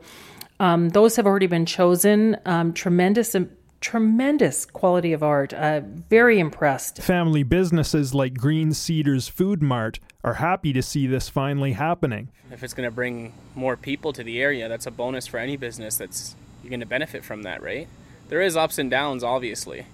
um, 0.61 0.91
those 0.91 1.17
have 1.17 1.27
already 1.27 1.47
been 1.47 1.67
chosen. 1.67 2.37
Um, 2.45 2.75
tremendous 2.75 3.35
tremendous 3.81 4.67
quality 4.67 5.13
of 5.13 5.23
art. 5.23 5.53
Uh, 5.53 5.81
very 5.81 6.39
impressed. 6.39 7.03
Family 7.03 7.43
businesses 7.43 8.15
like 8.15 8.35
Green 8.35 8.73
Cedars 8.73 9.29
Food 9.29 9.63
Mart 9.63 9.99
are 10.23 10.35
happy 10.35 10.73
to 10.73 10.83
see 10.83 11.07
this 11.07 11.29
finally 11.29 11.73
happening. 11.73 12.29
If 12.51 12.63
it's 12.63 12.75
going 12.75 12.89
to 12.89 12.95
bring 12.95 13.33
more 13.55 13.77
people 13.77 14.13
to 14.13 14.23
the 14.23 14.41
area, 14.41 14.69
that's 14.69 14.87
a 14.87 14.91
bonus 14.91 15.27
for 15.27 15.39
any 15.39 15.57
business 15.57 15.97
that's 15.97 16.37
you're 16.63 16.71
going 16.71 16.81
to 16.81 16.87
benefit 16.87 17.25
from 17.25 17.43
that, 17.43 17.63
right? 17.63 17.89
There 18.29 18.43
is 18.43 18.57
ups 18.57 18.79
and 18.79 18.91
downs 18.91 19.25
obviously. 19.25 19.87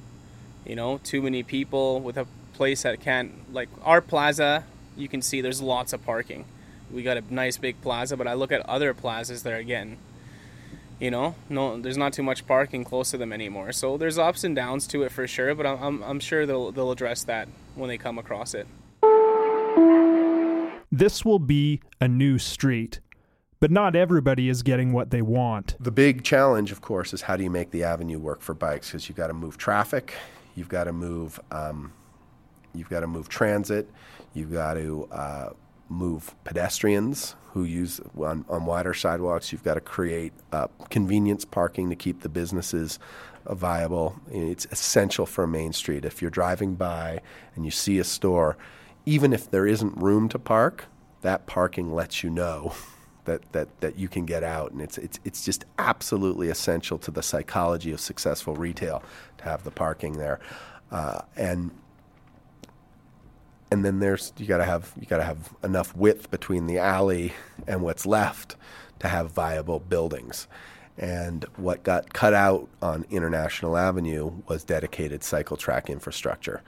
You 0.65 0.75
know, 0.75 0.99
too 1.05 1.23
many 1.23 1.43
people 1.45 2.01
with 2.01 2.17
a 2.17 2.27
place 2.55 2.83
that 2.83 3.01
can't 3.01 3.53
like 3.53 3.69
our 3.83 4.01
plaza, 4.01 4.65
you 4.97 5.09
can 5.09 5.23
see 5.23 5.41
there's 5.41 5.63
lots 5.63 5.93
of 5.93 6.05
parking. 6.05 6.45
We 6.91 7.03
got 7.03 7.17
a 7.17 7.35
nice 7.35 7.57
big 7.57 7.81
plaza, 7.83 8.17
but 8.17 8.27
I 8.27 8.35
look 8.35 8.51
at 8.51 8.67
other 8.69 8.95
plazas 8.95 9.43
that 9.45 9.53
are 9.53 9.63
getting 9.63 9.99
you 10.99 11.11
know? 11.11 11.35
No 11.49 11.81
there's 11.81 11.97
not 11.97 12.13
too 12.13 12.23
much 12.23 12.47
parking 12.47 12.85
close 12.85 13.11
to 13.11 13.19
them 13.19 13.33
anymore. 13.33 13.73
So 13.73 13.97
there's 13.97 14.19
ups 14.19 14.45
and 14.45 14.55
downs 14.57 14.87
to 14.89 15.03
it 15.03 15.13
for 15.13 15.27
sure 15.27 15.55
but 15.55 15.67
i'm, 15.67 16.03
I'm 16.03 16.21
sure 16.21 16.47
they'll, 16.47 16.73
they'll 16.73 16.91
address 16.91 17.25
that 17.25 17.49
when 17.75 17.89
they 17.89 17.99
come 17.99 18.19
across 18.19 18.55
it. 18.55 18.67
This 20.91 21.25
will 21.25 21.39
be 21.39 21.81
a 22.01 22.09
new 22.09 22.39
street 22.39 23.01
but 23.59 23.71
not 23.71 23.97
everybody 23.97 24.51
is 24.51 24.63
getting 24.63 24.93
what 24.93 25.11
they 25.11 25.23
want. 25.23 25.77
The 25.81 25.91
big 25.91 26.25
challenge 26.25 26.73
of 26.73 26.81
course 26.81 27.13
is 27.13 27.23
how 27.23 27.37
do 27.37 27.43
you 27.43 27.51
make 27.51 27.71
the 27.71 27.85
avenue 27.85 28.19
work 28.19 28.41
for 28.41 28.55
bikes? 28.55 28.89
Because 28.89 29.09
you've 29.09 29.17
got 29.17 29.29
to 29.29 29.35
move 29.35 29.57
traffic 29.59 30.15
you've 30.57 30.69
got 30.69 30.85
to 30.85 30.93
move 30.93 31.39
um, 31.53 31.93
you've 32.75 32.89
got 32.89 33.01
to 33.01 33.07
move 33.07 33.29
transit 33.29 33.89
you've 34.35 34.53
got 34.53 34.75
to 34.75 35.09
uh, 35.13 35.51
move 35.89 36.35
pedestrians 36.45 37.37
who 37.53 37.65
use 37.65 38.01
on, 38.19 38.45
on 38.49 38.67
wider 38.67 38.93
sidewalks. 38.93 39.53
You've 39.53 39.65
got 39.65 39.75
to 39.75 39.81
create 39.81 40.33
uh, 40.53 40.67
convenience 40.91 41.45
parking 41.45 41.89
to 41.91 41.97
keep 41.97 42.21
the 42.21 42.29
businesses 42.29 42.99
uh, 43.47 43.55
viable. 43.55 44.21
It's 44.31 44.67
essential 44.71 45.25
for 45.25 45.45
a 45.45 45.49
main 45.49 45.73
street. 45.73 46.05
If 46.05 46.21
you're 46.21 46.31
driving 46.31 46.75
by 46.75 47.23
and 47.55 47.65
you 47.65 47.71
see 47.71 47.99
a 47.99 48.05
store, 48.05 48.57
even 49.07 49.33
if 49.33 49.51
there 49.51 49.67
isn't 49.67 49.97
room 49.97 50.29
to 50.29 50.39
park, 50.39 50.85
that 51.23 51.47
parking 51.47 51.95
lets 51.95 52.23
you 52.23 52.29
know 52.29 52.75
that, 53.25 53.51
that, 53.53 53.81
that 53.81 53.99
you 53.99 54.09
can 54.09 54.27
get 54.27 54.45
out. 54.45 54.73
And 54.73 54.83
it's, 54.83 54.99
it's, 54.99 55.19
it's 55.25 55.45
just 55.45 55.65
absolutely 55.79 56.51
essential 56.51 56.99
to 56.99 57.11
the 57.11 57.23
psychology 57.23 57.91
of 57.93 58.01
successful 58.01 58.55
retail 58.55 59.03
to 59.39 59.45
have 59.45 59.65
the 59.65 59.71
parking 59.71 60.19
there. 60.19 60.41
Uh, 60.91 61.21
and 61.37 61.71
and 63.71 63.85
then 63.85 64.01
there's 64.01 64.33
you 64.37 64.47
got 64.47 64.59
to 64.59 64.65
have 64.65 64.93
you 64.99 65.07
got 65.07 65.19
to 65.19 65.25
have 65.25 65.55
enough 65.63 65.95
width 65.97 66.31
between 66.31 66.67
the 66.67 66.79
alley 66.79 67.33
and 67.67 67.83
what's 67.83 68.07
left 68.07 68.57
to 69.01 69.09
have 69.09 69.31
viable 69.31 69.81
buildings. 69.81 70.47
And 70.99 71.45
what 71.57 71.83
got 71.83 72.15
cut 72.15 72.33
out 72.33 72.69
on 72.81 73.05
International 73.11 73.77
Avenue 73.77 74.43
was 74.49 74.65
dedicated 74.65 75.23
cycle 75.23 75.59
track 75.59 75.91
infrastructure. 75.91 76.63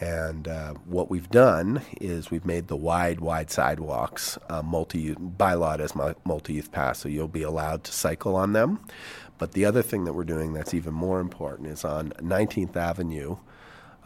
And 0.00 0.48
uh, 0.48 0.74
what 0.86 1.10
we've 1.10 1.28
done 1.28 1.82
is 2.00 2.30
we've 2.30 2.46
made 2.46 2.68
the 2.68 2.76
wide, 2.76 3.20
wide 3.20 3.50
sidewalks 3.50 4.38
uh, 4.48 4.62
multi 4.62 5.12
by 5.14 5.52
as 5.78 5.94
multi 6.24 6.54
youth 6.54 6.72
paths, 6.72 7.00
so 7.00 7.08
you'll 7.10 7.28
be 7.28 7.42
allowed 7.42 7.84
to 7.84 7.92
cycle 7.92 8.34
on 8.34 8.54
them. 8.54 8.80
But 9.36 9.52
the 9.52 9.66
other 9.66 9.82
thing 9.82 10.04
that 10.04 10.14
we're 10.14 10.24
doing 10.24 10.54
that's 10.54 10.72
even 10.72 10.94
more 10.94 11.20
important 11.20 11.68
is 11.68 11.84
on 11.84 12.10
19th 12.12 12.76
Avenue. 12.76 13.36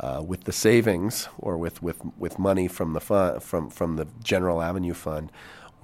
Uh, 0.01 0.21
with 0.27 0.43
the 0.43 0.53
savings 0.53 1.29
or 1.39 1.57
with, 1.57 1.81
with, 1.81 2.01
with 2.19 2.37
money 2.37 2.67
from 2.67 2.95
the 2.95 3.01
fund, 3.01 3.41
from, 3.41 3.71
from 3.71 3.95
the 3.95 4.09
General 4.25 4.61
Avenue 4.61 4.93
Fund, 4.93 5.31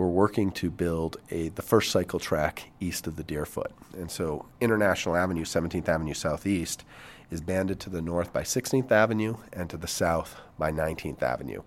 we're 0.01 0.09
working 0.09 0.51
to 0.51 0.71
build 0.71 1.19
a 1.31 1.51
the 1.51 1.63
first 1.63 1.91
cycle 1.91 2.19
track 2.19 2.71
east 2.81 3.07
of 3.07 3.17
the 3.17 3.23
Deerfoot. 3.23 3.71
And 3.95 4.11
so 4.11 4.47
International 4.61 5.15
Avenue, 5.15 5.45
17th 5.45 5.89
Avenue 5.89 6.15
Southeast, 6.15 6.85
is 7.31 7.41
banded 7.43 7.79
to 7.81 7.91
the 7.91 8.01
north 8.01 8.33
by 8.33 8.43
16th 8.43 8.91
Avenue 8.91 9.37
and 9.53 9.69
to 9.69 9.77
the 9.77 9.87
south 9.87 10.37
by 10.59 10.73
19th 10.73 11.23
Avenue. 11.23 11.63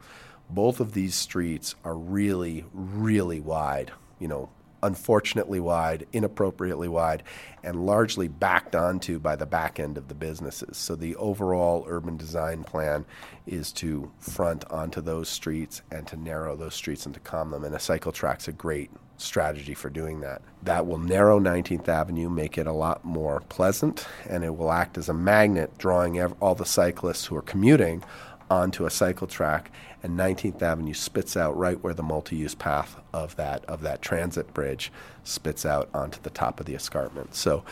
Both 0.50 0.80
of 0.80 0.94
these 0.94 1.16
streets 1.16 1.76
are 1.86 1.96
really, 1.96 2.66
really 2.74 3.40
wide, 3.40 3.92
you 4.20 4.28
know, 4.28 4.50
unfortunately 4.84 5.60
wide, 5.60 6.06
inappropriately 6.14 6.88
wide, 6.88 7.24
and 7.64 7.86
largely 7.86 8.28
backed 8.28 8.76
onto 8.76 9.18
by 9.18 9.36
the 9.36 9.46
back 9.46 9.80
end 9.80 9.98
of 9.98 10.10
the 10.10 10.14
businesses. 10.14 10.78
So 10.78 10.96
the 10.96 11.16
overall 11.16 11.86
urban 11.88 12.18
design 12.18 12.64
plan 12.64 13.06
is 13.48 13.72
to 13.74 14.12
front 14.20 14.66
onto 14.70 15.02
those 15.02 15.30
streets 15.30 15.82
and 15.92 16.06
to 16.08 16.18
narrow 16.18 16.56
those 16.56 16.76
streets 16.76 17.06
and 17.06 17.16
to 17.16 17.22
calm 17.22 17.52
them. 17.52 17.64
And 17.64 17.74
a 17.74 17.80
cycle 17.80 18.12
track's 18.12 18.48
a 18.48 18.52
great 18.52 18.92
strategy 19.18 19.74
for 19.74 19.90
doing 19.90 20.20
that. 20.22 20.42
That 20.64 20.86
will 20.86 20.98
narrow 20.98 21.40
19th 21.40 21.88
Avenue, 21.88 22.30
make 22.30 22.58
it 22.58 22.68
a 22.68 22.74
lot 22.74 23.06
more 23.06 23.42
pleasant, 23.48 24.06
and 24.30 24.44
it 24.44 24.58
will 24.58 24.72
act 24.72 24.98
as 24.98 25.08
a 25.08 25.14
magnet, 25.14 25.78
drawing 25.78 26.22
all 26.22 26.56
the 26.56 26.66
cyclists 26.66 27.26
who 27.26 27.36
are 27.36 27.42
commuting 27.42 28.04
onto 28.50 28.86
a 28.86 28.90
cycle 28.90 29.28
track. 29.28 29.72
And 30.02 30.18
19th 30.18 30.62
Avenue 30.62 30.94
spits 30.94 31.38
out 31.38 31.58
right 31.58 31.82
where 31.82 31.94
the 31.94 32.04
multi-use 32.04 32.56
path 32.56 33.00
of 33.14 33.36
that 33.38 33.64
of 33.66 33.82
that 33.82 34.02
transit 34.02 34.54
bridge 34.54 34.92
spits 35.24 35.66
out 35.66 35.90
onto 35.94 36.20
the 36.22 36.30
top 36.30 36.60
of 36.60 36.66
the 36.66 36.76
escarpment. 36.76 37.36
So, 37.36 37.64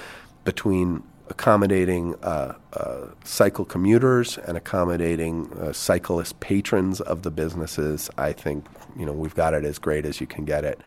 between 0.46 1.04
accommodating 1.30 2.16
uh, 2.24 2.56
uh, 2.74 3.08
cycle 3.24 3.66
commuters 3.66 4.38
and 4.38 4.58
accommodating 4.58 5.52
uh, 5.54 5.74
cyclist 5.74 6.40
patrons 6.40 7.02
of 7.02 7.24
the 7.24 7.32
businesses, 7.32 8.10
I 8.18 8.34
think 8.34 8.66
you 8.98 9.06
know 9.06 9.14
we've 9.14 9.36
got 9.36 9.54
it 9.54 9.66
as 9.66 9.80
great 9.80 10.06
as 10.06 10.22
you 10.22 10.28
can 10.28 10.46
get 10.46 10.64
it. 10.64 10.82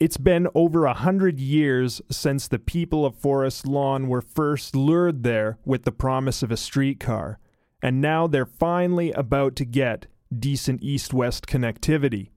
It's 0.00 0.16
been 0.16 0.46
over 0.54 0.84
a 0.84 0.94
hundred 0.94 1.40
years 1.40 2.00
since 2.08 2.46
the 2.46 2.60
people 2.60 3.04
of 3.04 3.16
Forest 3.16 3.66
Lawn 3.66 4.06
were 4.06 4.22
first 4.22 4.76
lured 4.76 5.24
there 5.24 5.58
with 5.64 5.82
the 5.82 5.90
promise 5.90 6.40
of 6.40 6.52
a 6.52 6.56
streetcar, 6.56 7.40
and 7.82 8.00
now 8.00 8.26
they're 8.26 8.46
finally 8.46 9.12
about 9.12 9.56
to 9.56 9.64
get 9.64 10.06
decent 10.36 10.82
east 10.82 11.14
west 11.14 11.46
connectivity. 11.46 12.30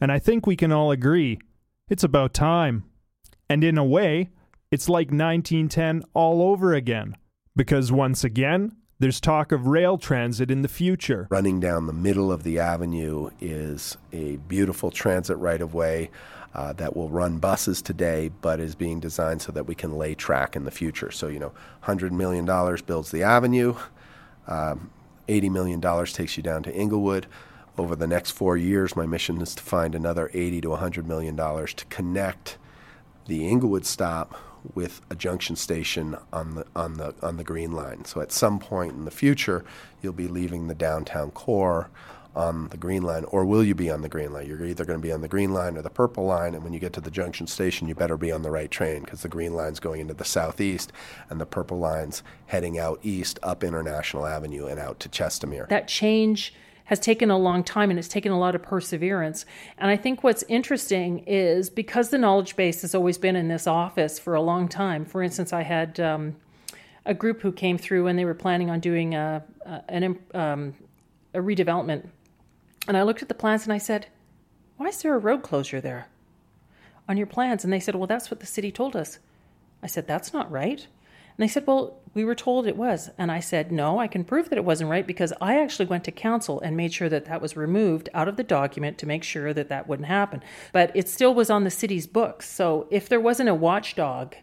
And 0.00 0.10
I 0.10 0.18
think 0.18 0.46
we 0.46 0.56
can 0.56 0.72
all 0.72 0.90
agree 0.90 1.38
it's 1.88 2.04
about 2.04 2.32
time. 2.32 2.84
And 3.48 3.64
in 3.64 3.76
a 3.76 3.84
way, 3.84 4.30
it's 4.70 4.88
like 4.88 5.08
1910 5.08 6.04
all 6.14 6.40
over 6.40 6.72
again, 6.72 7.16
because 7.56 7.90
once 7.90 8.22
again, 8.22 8.72
there's 9.00 9.20
talk 9.20 9.50
of 9.50 9.66
rail 9.66 9.98
transit 9.98 10.50
in 10.50 10.62
the 10.62 10.68
future. 10.68 11.26
Running 11.30 11.58
down 11.58 11.86
the 11.86 11.92
middle 11.92 12.30
of 12.30 12.44
the 12.44 12.60
avenue 12.60 13.30
is 13.40 13.96
a 14.12 14.36
beautiful 14.36 14.90
transit 14.90 15.36
right 15.38 15.60
of 15.60 15.74
way 15.74 16.10
uh, 16.54 16.72
that 16.74 16.94
will 16.94 17.08
run 17.08 17.38
buses 17.38 17.82
today, 17.82 18.30
but 18.40 18.60
is 18.60 18.74
being 18.74 19.00
designed 19.00 19.42
so 19.42 19.52
that 19.52 19.66
we 19.66 19.74
can 19.74 19.96
lay 19.96 20.14
track 20.14 20.54
in 20.54 20.64
the 20.64 20.70
future. 20.70 21.10
So, 21.10 21.28
you 21.28 21.38
know, 21.38 21.52
$100 21.84 22.12
million 22.12 22.44
builds 22.86 23.10
the 23.10 23.22
avenue, 23.22 23.74
um, 24.50 24.90
$80 25.28 25.50
million 25.50 26.06
takes 26.06 26.36
you 26.36 26.42
down 26.42 26.62
to 26.64 26.74
Inglewood. 26.74 27.26
Over 27.78 27.96
the 27.96 28.06
next 28.06 28.32
four 28.32 28.56
years, 28.56 28.96
my 28.96 29.06
mission 29.06 29.40
is 29.40 29.54
to 29.54 29.62
find 29.62 29.94
another 29.94 30.30
80 30.34 30.60
to 30.62 30.68
$100 30.68 31.06
million 31.06 31.36
to 31.36 31.84
connect 31.88 32.58
the 33.26 33.48
Inglewood 33.48 33.86
stop 33.86 34.38
with 34.74 35.00
a 35.08 35.14
junction 35.14 35.56
station 35.56 36.16
on 36.32 36.54
the 36.54 36.66
on 36.76 36.94
the 36.94 37.14
on 37.22 37.38
the 37.38 37.44
green 37.44 37.72
line. 37.72 38.04
So 38.04 38.20
at 38.20 38.30
some 38.32 38.58
point 38.58 38.92
in 38.92 39.06
the 39.06 39.10
future, 39.10 39.64
you'll 40.02 40.12
be 40.12 40.28
leaving 40.28 40.66
the 40.66 40.74
downtown 40.74 41.30
core 41.30 41.88
on 42.34 42.68
the 42.68 42.76
green 42.76 43.02
line, 43.02 43.24
or 43.24 43.44
will 43.44 43.64
you 43.64 43.74
be 43.74 43.90
on 43.90 44.02
the 44.02 44.08
green 44.08 44.32
line? 44.32 44.46
You're 44.46 44.64
either 44.64 44.84
going 44.84 44.98
to 44.98 45.02
be 45.02 45.12
on 45.12 45.20
the 45.20 45.28
green 45.28 45.52
line 45.52 45.76
or 45.76 45.82
the 45.82 45.90
purple 45.90 46.24
line, 46.24 46.54
and 46.54 46.62
when 46.62 46.72
you 46.72 46.78
get 46.78 46.92
to 46.94 47.00
the 47.00 47.10
junction 47.10 47.46
station, 47.46 47.88
you 47.88 47.94
better 47.94 48.16
be 48.16 48.30
on 48.30 48.42
the 48.42 48.50
right 48.50 48.70
train 48.70 49.02
because 49.02 49.22
the 49.22 49.28
green 49.28 49.54
line's 49.54 49.80
going 49.80 50.00
into 50.00 50.14
the 50.14 50.24
southeast, 50.24 50.92
and 51.28 51.40
the 51.40 51.46
purple 51.46 51.78
line's 51.78 52.22
heading 52.46 52.78
out 52.78 53.00
east 53.02 53.38
up 53.42 53.64
International 53.64 54.26
Avenue 54.26 54.66
and 54.66 54.78
out 54.78 55.00
to 55.00 55.08
Chestermere. 55.08 55.68
That 55.68 55.88
change 55.88 56.54
has 56.84 56.98
taken 56.98 57.30
a 57.30 57.38
long 57.38 57.62
time 57.62 57.88
and 57.88 58.00
it's 58.00 58.08
taken 58.08 58.32
a 58.32 58.38
lot 58.38 58.56
of 58.56 58.62
perseverance. 58.64 59.46
And 59.78 59.92
I 59.92 59.96
think 59.96 60.24
what's 60.24 60.42
interesting 60.48 61.20
is 61.20 61.70
because 61.70 62.10
the 62.10 62.18
knowledge 62.18 62.56
base 62.56 62.82
has 62.82 62.96
always 62.96 63.16
been 63.16 63.36
in 63.36 63.46
this 63.46 63.68
office 63.68 64.18
for 64.18 64.34
a 64.34 64.42
long 64.42 64.66
time. 64.66 65.04
For 65.04 65.22
instance, 65.22 65.52
I 65.52 65.62
had 65.62 66.00
um, 66.00 66.34
a 67.06 67.14
group 67.14 67.42
who 67.42 67.52
came 67.52 67.78
through 67.78 68.08
and 68.08 68.18
they 68.18 68.24
were 68.24 68.34
planning 68.34 68.70
on 68.70 68.80
doing 68.80 69.14
a, 69.14 69.44
a 69.64 69.82
an, 69.88 70.18
um, 70.34 70.74
a 71.32 71.38
redevelopment 71.38 72.08
and 72.88 72.96
I 72.96 73.02
looked 73.02 73.22
at 73.22 73.28
the 73.28 73.34
plans 73.34 73.64
and 73.64 73.72
I 73.72 73.78
said, 73.78 74.06
Why 74.76 74.86
is 74.86 75.02
there 75.02 75.14
a 75.14 75.18
road 75.18 75.42
closure 75.42 75.80
there 75.80 76.08
on 77.08 77.16
your 77.16 77.26
plans? 77.26 77.64
And 77.64 77.72
they 77.72 77.80
said, 77.80 77.94
Well, 77.94 78.06
that's 78.06 78.30
what 78.30 78.40
the 78.40 78.46
city 78.46 78.72
told 78.72 78.96
us. 78.96 79.18
I 79.82 79.86
said, 79.86 80.06
That's 80.06 80.32
not 80.32 80.50
right. 80.50 80.80
And 80.80 81.48
they 81.48 81.48
said, 81.48 81.66
Well, 81.66 81.98
we 82.12 82.24
were 82.24 82.34
told 82.34 82.66
it 82.66 82.76
was. 82.76 83.10
And 83.16 83.30
I 83.30 83.40
said, 83.40 83.70
No, 83.70 83.98
I 83.98 84.08
can 84.08 84.24
prove 84.24 84.48
that 84.50 84.58
it 84.58 84.64
wasn't 84.64 84.90
right 84.90 85.06
because 85.06 85.32
I 85.40 85.60
actually 85.60 85.86
went 85.86 86.04
to 86.04 86.12
council 86.12 86.60
and 86.60 86.76
made 86.76 86.92
sure 86.92 87.08
that 87.08 87.26
that 87.26 87.40
was 87.40 87.56
removed 87.56 88.08
out 88.14 88.28
of 88.28 88.36
the 88.36 88.44
document 88.44 88.98
to 88.98 89.06
make 89.06 89.24
sure 89.24 89.52
that 89.52 89.68
that 89.68 89.88
wouldn't 89.88 90.08
happen. 90.08 90.42
But 90.72 90.90
it 90.94 91.08
still 91.08 91.34
was 91.34 91.50
on 91.50 91.64
the 91.64 91.70
city's 91.70 92.06
books. 92.06 92.48
So 92.48 92.88
if 92.90 93.08
there 93.08 93.20
wasn't 93.20 93.48
a 93.48 93.54
watchdog, 93.54 94.34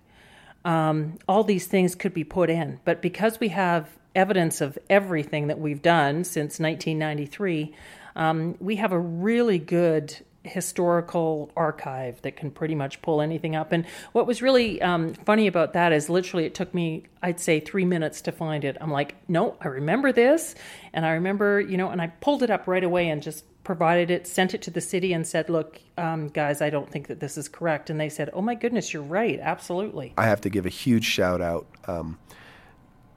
um, 0.63 1.17
all 1.28 1.43
these 1.43 1.67
things 1.67 1.95
could 1.95 2.13
be 2.13 2.23
put 2.23 2.50
in. 2.50 2.80
But 2.84 3.02
because 3.02 3.39
we 3.39 3.50
have 3.50 3.89
evidence 4.15 4.62
of 4.62 4.78
everything 4.89 5.47
that 5.47 5.60
we've 5.60 5.82
done 5.82 6.23
since 6.23 6.60
1993, 6.60 7.76
um, 8.17 8.56
we 8.60 8.75
have 8.75 8.91
a 8.91 8.99
really 8.99 9.60
good 9.60 10.17
historical 10.43 11.51
archive 11.56 12.21
that 12.21 12.36
can 12.36 12.49
pretty 12.49 12.75
much 12.75 13.01
pull 13.01 13.21
anything 13.21 13.56
up. 13.56 13.71
And 13.71 13.86
what 14.13 14.25
was 14.25 14.41
really 14.41 14.82
um, 14.82 15.13
funny 15.13 15.47
about 15.47 15.73
that 15.73 15.91
is 15.91 16.10
literally 16.10 16.45
it 16.45 16.56
took 16.56 16.73
me, 16.73 17.06
I'd 17.21 17.39
say, 17.39 17.60
three 17.60 17.86
minutes 17.86 18.21
to 18.21 18.32
find 18.32 18.63
it. 18.63 18.77
I'm 18.82 18.91
like, 18.91 19.15
no, 19.30 19.56
I 19.62 19.67
remember 19.67 20.12
this. 20.12 20.56
And 20.93 21.06
I 21.06 21.12
remember, 21.12 21.60
you 21.60 21.77
know, 21.77 21.89
and 21.89 22.01
I 22.01 22.08
pulled 22.08 22.43
it 22.43 22.49
up 22.49 22.67
right 22.67 22.84
away 22.84 23.10
and 23.10 23.21
just 23.21 23.45
provided 23.63 24.10
it, 24.10 24.25
sent 24.25 24.53
it 24.53 24.62
to 24.63 24.71
the 24.71 24.82
city, 24.82 25.12
and 25.12 25.27
said, 25.27 25.49
look, 25.49 25.80
um, 25.97 26.30
guys, 26.30 26.62
I 26.62 26.69
don't 26.69 26.89
think 26.89 27.08
that 27.08 27.19
this 27.19 27.38
is 27.38 27.49
correct. 27.49 27.89
And 27.89 27.99
they 27.99 28.10
said, 28.10 28.30
oh 28.34 28.41
my 28.41 28.56
goodness, 28.56 28.93
you're 28.93 29.03
right. 29.03 29.39
Absolutely. 29.41 30.13
I 30.17 30.25
have 30.25 30.41
to 30.41 30.49
give 30.49 30.65
a 30.65 30.69
huge 30.69 31.06
shout 31.06 31.41
out. 31.41 31.67
Um, 31.86 32.17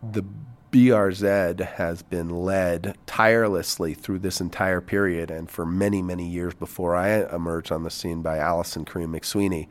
the 0.03 0.25
BRZ 0.71 1.61
has 1.61 2.03
been 2.03 2.29
led 2.29 2.97
tirelessly 3.07 3.95
through 3.95 4.21
this 4.21 4.41
entire 4.41 4.81
period 4.81 5.31
and 5.31 5.51
for 5.51 5.67
many, 5.67 6.01
many 6.01 6.29
years 6.29 6.55
before 6.55 6.95
I 6.95 7.25
emerged 7.35 7.73
on 7.73 7.83
the 7.83 7.91
scene 7.91 8.23
by 8.23 8.39
Alison 8.39 8.85
Karim 8.85 9.13
McSwiney, 9.13 9.67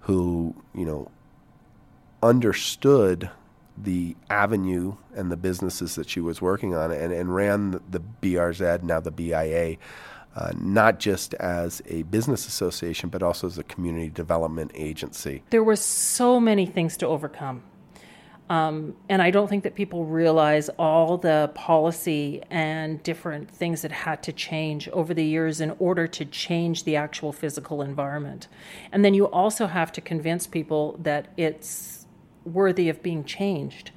who, 0.00 0.54
you 0.74 0.86
know, 0.86 1.10
understood 2.22 3.30
the 3.76 4.16
avenue 4.30 4.96
and 5.14 5.30
the 5.30 5.36
businesses 5.36 5.94
that 5.96 6.08
she 6.08 6.20
was 6.20 6.40
working 6.40 6.74
on 6.74 6.90
and, 6.90 7.12
and 7.12 7.34
ran 7.34 7.72
the 7.90 8.00
BRZ, 8.22 8.82
now 8.82 9.00
the 9.00 9.10
BIA, 9.10 9.76
uh, 10.34 10.52
not 10.56 10.98
just 10.98 11.34
as 11.34 11.82
a 11.86 12.02
business 12.04 12.46
association, 12.46 13.10
but 13.10 13.22
also 13.22 13.46
as 13.46 13.58
a 13.58 13.64
community 13.64 14.08
development 14.08 14.70
agency. 14.74 15.42
There 15.50 15.62
were 15.62 15.76
so 15.76 16.40
many 16.40 16.64
things 16.64 16.96
to 16.98 17.06
overcome 17.06 17.62
um, 18.50 18.94
and 19.10 19.20
I 19.20 19.30
don't 19.30 19.48
think 19.48 19.64
that 19.64 19.74
people 19.74 20.06
realize 20.06 20.70
all 20.70 21.18
the 21.18 21.50
policy 21.54 22.42
and 22.50 23.02
different 23.02 23.50
things 23.50 23.82
that 23.82 23.92
had 23.92 24.22
to 24.22 24.32
change 24.32 24.88
over 24.88 25.12
the 25.12 25.24
years 25.24 25.60
in 25.60 25.74
order 25.78 26.06
to 26.06 26.24
change 26.24 26.84
the 26.84 26.96
actual 26.96 27.32
physical 27.32 27.82
environment. 27.82 28.48
And 28.90 29.04
then 29.04 29.12
you 29.12 29.26
also 29.26 29.66
have 29.66 29.92
to 29.92 30.00
convince 30.00 30.46
people 30.46 30.98
that 31.02 31.28
it's 31.36 32.06
worthy 32.44 32.88
of 32.88 33.02
being 33.02 33.24
changed 33.24 33.90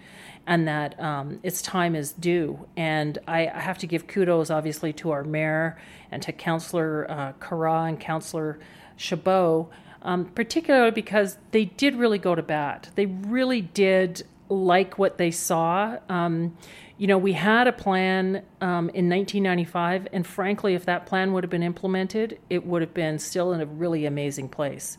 and 0.45 0.67
that 0.67 0.99
um, 0.99 1.39
its 1.43 1.61
time 1.61 1.95
is 1.95 2.11
due. 2.11 2.67
And 2.75 3.17
I, 3.27 3.47
I, 3.47 3.59
have 3.59 3.77
to 3.77 3.87
give 3.87 4.07
kudos, 4.07 4.49
obviously, 4.49 4.91
to 4.93 5.11
our 5.11 5.23
mayor 5.23 5.79
and 6.09 6.21
to 6.23 6.33
Councillor 6.33 7.09
uh, 7.09 7.33
and 7.51 7.99
Councillor 7.99 8.59
Chabot. 8.97 9.69
Um, 10.03 10.25
particularly 10.25 10.89
because 10.89 11.37
they 11.51 11.65
did 11.65 11.95
really 11.95 12.17
go 12.17 12.33
to 12.33 12.41
bat. 12.41 12.89
They 12.95 13.05
really 13.05 13.61
did 13.61 14.23
like 14.51 14.99
what 14.99 15.17
they 15.17 15.31
saw. 15.31 15.97
Um, 16.09 16.57
you 16.97 17.07
know, 17.07 17.17
we 17.17 17.33
had 17.33 17.67
a 17.67 17.71
plan 17.71 18.43
um, 18.59 18.89
in 18.89 19.09
1995, 19.09 20.09
and 20.11 20.27
frankly, 20.27 20.75
if 20.75 20.85
that 20.85 21.05
plan 21.07 21.33
would 21.33 21.43
have 21.43 21.49
been 21.49 21.63
implemented, 21.63 22.37
it 22.49 22.65
would 22.65 22.81
have 22.81 22.93
been 22.93 23.17
still 23.17 23.53
in 23.53 23.61
a 23.61 23.65
really 23.65 24.05
amazing 24.05 24.49
place. 24.49 24.97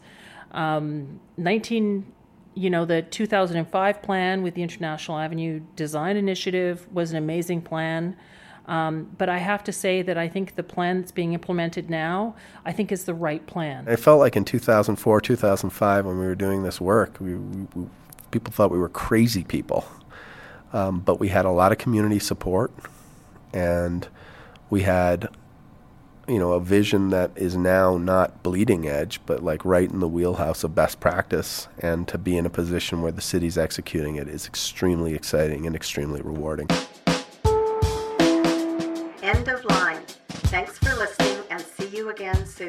Um, 0.53 1.21
19, 1.37 2.11
you 2.55 2.71
know, 2.71 2.85
the 2.85 3.03
2005 3.03 4.03
plan 4.03 4.43
with 4.43 4.55
the 4.55 4.63
International 4.63 5.19
Avenue 5.19 5.61
Design 5.77 6.17
Initiative 6.17 6.89
was 6.91 7.13
an 7.13 7.19
amazing 7.19 7.63
plan. 7.63 8.17
Um, 8.67 9.11
but 9.19 9.29
I 9.29 9.39
have 9.39 9.65
to 9.65 9.73
say 9.73 10.03
that 10.03 10.17
I 10.17 10.29
think 10.29 10.55
the 10.55 10.63
plan 10.63 11.01
that's 11.01 11.13
being 11.13 11.33
implemented 11.35 11.91
now, 11.91 12.37
I 12.65 12.73
think, 12.73 12.93
is 12.93 13.05
the 13.05 13.15
right 13.15 13.45
plan. 13.47 13.87
It 13.89 13.99
felt 13.99 14.21
like 14.21 14.37
in 14.37 14.45
2004, 14.45 15.21
2005, 15.21 16.07
when 16.07 16.19
we 16.19 16.27
were 16.27 16.37
doing 16.37 16.63
this 16.63 16.81
work, 16.81 17.17
we, 17.21 17.35
we 17.35 17.87
people 18.33 18.53
thought 18.53 18.73
we 18.73 18.79
were 18.79 18.89
crazy 18.89 19.45
people. 19.45 19.85
Um, 20.73 21.01
but 21.01 21.21
we 21.21 21.29
had 21.29 21.45
a 21.45 21.51
lot 21.51 21.71
of 21.71 21.79
community 21.79 22.19
support, 22.19 22.73
and 23.53 24.09
we 24.71 24.83
had, 24.83 25.29
you 26.27 26.39
know, 26.39 26.53
a 26.53 26.61
vision 26.61 27.11
that 27.11 27.31
is 27.37 27.55
now 27.57 27.99
not 27.99 28.43
bleeding 28.43 28.89
edge, 28.89 29.21
but 29.27 29.45
like 29.45 29.65
right 29.67 29.91
in 29.91 30.01
the 30.01 30.09
wheelhouse 30.09 30.65
of 30.65 30.75
best 30.75 30.99
practice. 30.99 31.69
And 31.79 32.09
to 32.09 32.17
be 32.17 32.39
in 32.39 32.47
a 32.47 32.51
position 32.51 33.03
where 33.03 33.13
the 33.13 33.21
city's 33.21 33.59
executing 33.59 34.17
it 34.17 34.29
is 34.29 34.47
extremely 34.47 35.15
exciting 35.15 35.67
and 35.67 35.77
extremely 35.77 36.23
rewarding. 36.23 36.69
End 39.23 39.49
of 39.49 39.63
line. 39.67 40.01
Thanks 40.49 40.79
for 40.79 40.95
listening 40.97 41.45
and 41.51 41.61
see 41.61 41.89
you 41.95 42.09
again 42.09 42.47
soon. 42.47 42.69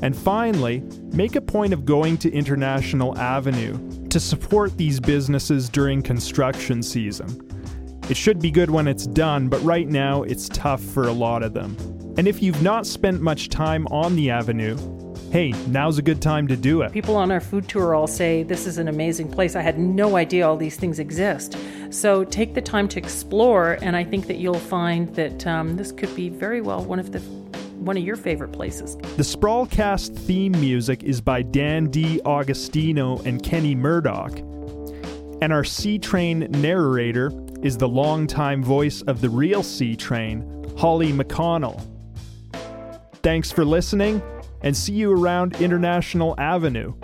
And 0.02 0.16
finally, 0.16 0.83
make 1.12 1.37
a 1.37 1.40
point 1.40 1.72
of 1.72 1.87
going 1.87 2.18
to 2.18 2.31
International 2.31 3.16
Avenue 3.18 4.09
to 4.09 4.20
support 4.20 4.76
these 4.76 5.00
businesses 5.00 5.68
during 5.70 6.02
construction 6.02 6.83
season. 6.83 7.42
It 8.11 8.16
should 8.16 8.40
be 8.40 8.50
good 8.50 8.70
when 8.70 8.87
it's 8.87 9.07
done, 9.07 9.48
but 9.48 9.62
right 9.62 9.88
now 9.88 10.22
it's 10.22 10.48
tough 10.50 10.83
for 10.83 11.09
a 11.09 11.12
lot 11.12 11.42
of 11.42 11.55
them. 11.55 11.76
And 12.18 12.29
if 12.29 12.42
you've 12.42 12.62
not 12.62 12.87
spent 12.87 13.20
much 13.20 13.48
time 13.48 13.87
on 13.88 14.16
the 14.16 14.31
avenue, 14.31 14.76
hey, 15.31 15.51
now's 15.67 15.99
a 15.99 16.03
good 16.03 16.23
time 16.23 16.49
to 16.49 16.57
do 16.57 16.83
it. 16.83 16.93
People 16.93 17.17
on 17.17 17.31
our 17.31 17.41
food 17.41 17.69
tour 17.69 17.95
all 17.95 18.07
say 18.07 18.43
this 18.43 18.67
is 18.67 18.79
an 18.79 18.89
amazing 18.89 19.31
place. 19.31 19.57
I 19.57 19.62
had 19.62 19.79
no 19.79 20.17
idea 20.17 20.47
all 20.47 20.57
these 20.57 20.77
things 20.77 20.99
exist. 20.99 21.57
So 21.91 22.25
take 22.25 22.55
the 22.55 22.62
time 22.62 22.89
to 22.89 22.99
explore, 22.99 23.79
and 23.83 23.97
I 23.97 24.05
think 24.05 24.27
that 24.27 24.37
you'll 24.37 24.55
find 24.55 25.15
that 25.15 25.47
um, 25.47 25.77
this 25.77 25.93
could 25.93 26.15
be 26.17 26.29
very 26.29 26.61
well 26.61 26.85
one 26.85 26.99
of 26.99 27.12
the 27.12 27.21
one 27.77 27.97
of 27.97 28.03
your 28.03 28.17
favorite 28.17 28.51
places. 28.51 28.97
The 28.97 29.23
Sprawlcast 29.23 30.19
theme 30.19 30.53
music 30.53 31.05
is 31.05 31.21
by 31.21 31.43
Dan 31.43 31.89
D. 31.89 32.21
Augustino 32.25 33.25
and 33.25 33.43
Kenny 33.43 33.75
Murdoch. 33.77 34.39
And 35.41 35.53
our 35.53 35.65
C 35.65 35.99
Train 35.99 36.49
narrator 36.51 37.31
is 37.62 37.77
the 37.77 37.89
longtime 37.89 38.65
voice 38.65 39.03
of 39.03 39.21
the 39.21 39.29
real 39.29 39.62
C 39.62 39.95
Train, 39.95 40.67
Holly 40.77 41.12
McConnell. 41.12 41.81
Thanks 43.23 43.53
for 43.53 43.65
listening, 43.65 44.23
and 44.62 44.77
see 44.77 44.95
you 44.95 45.12
around 45.12 45.61
International 45.61 46.35
Avenue. 46.38 46.95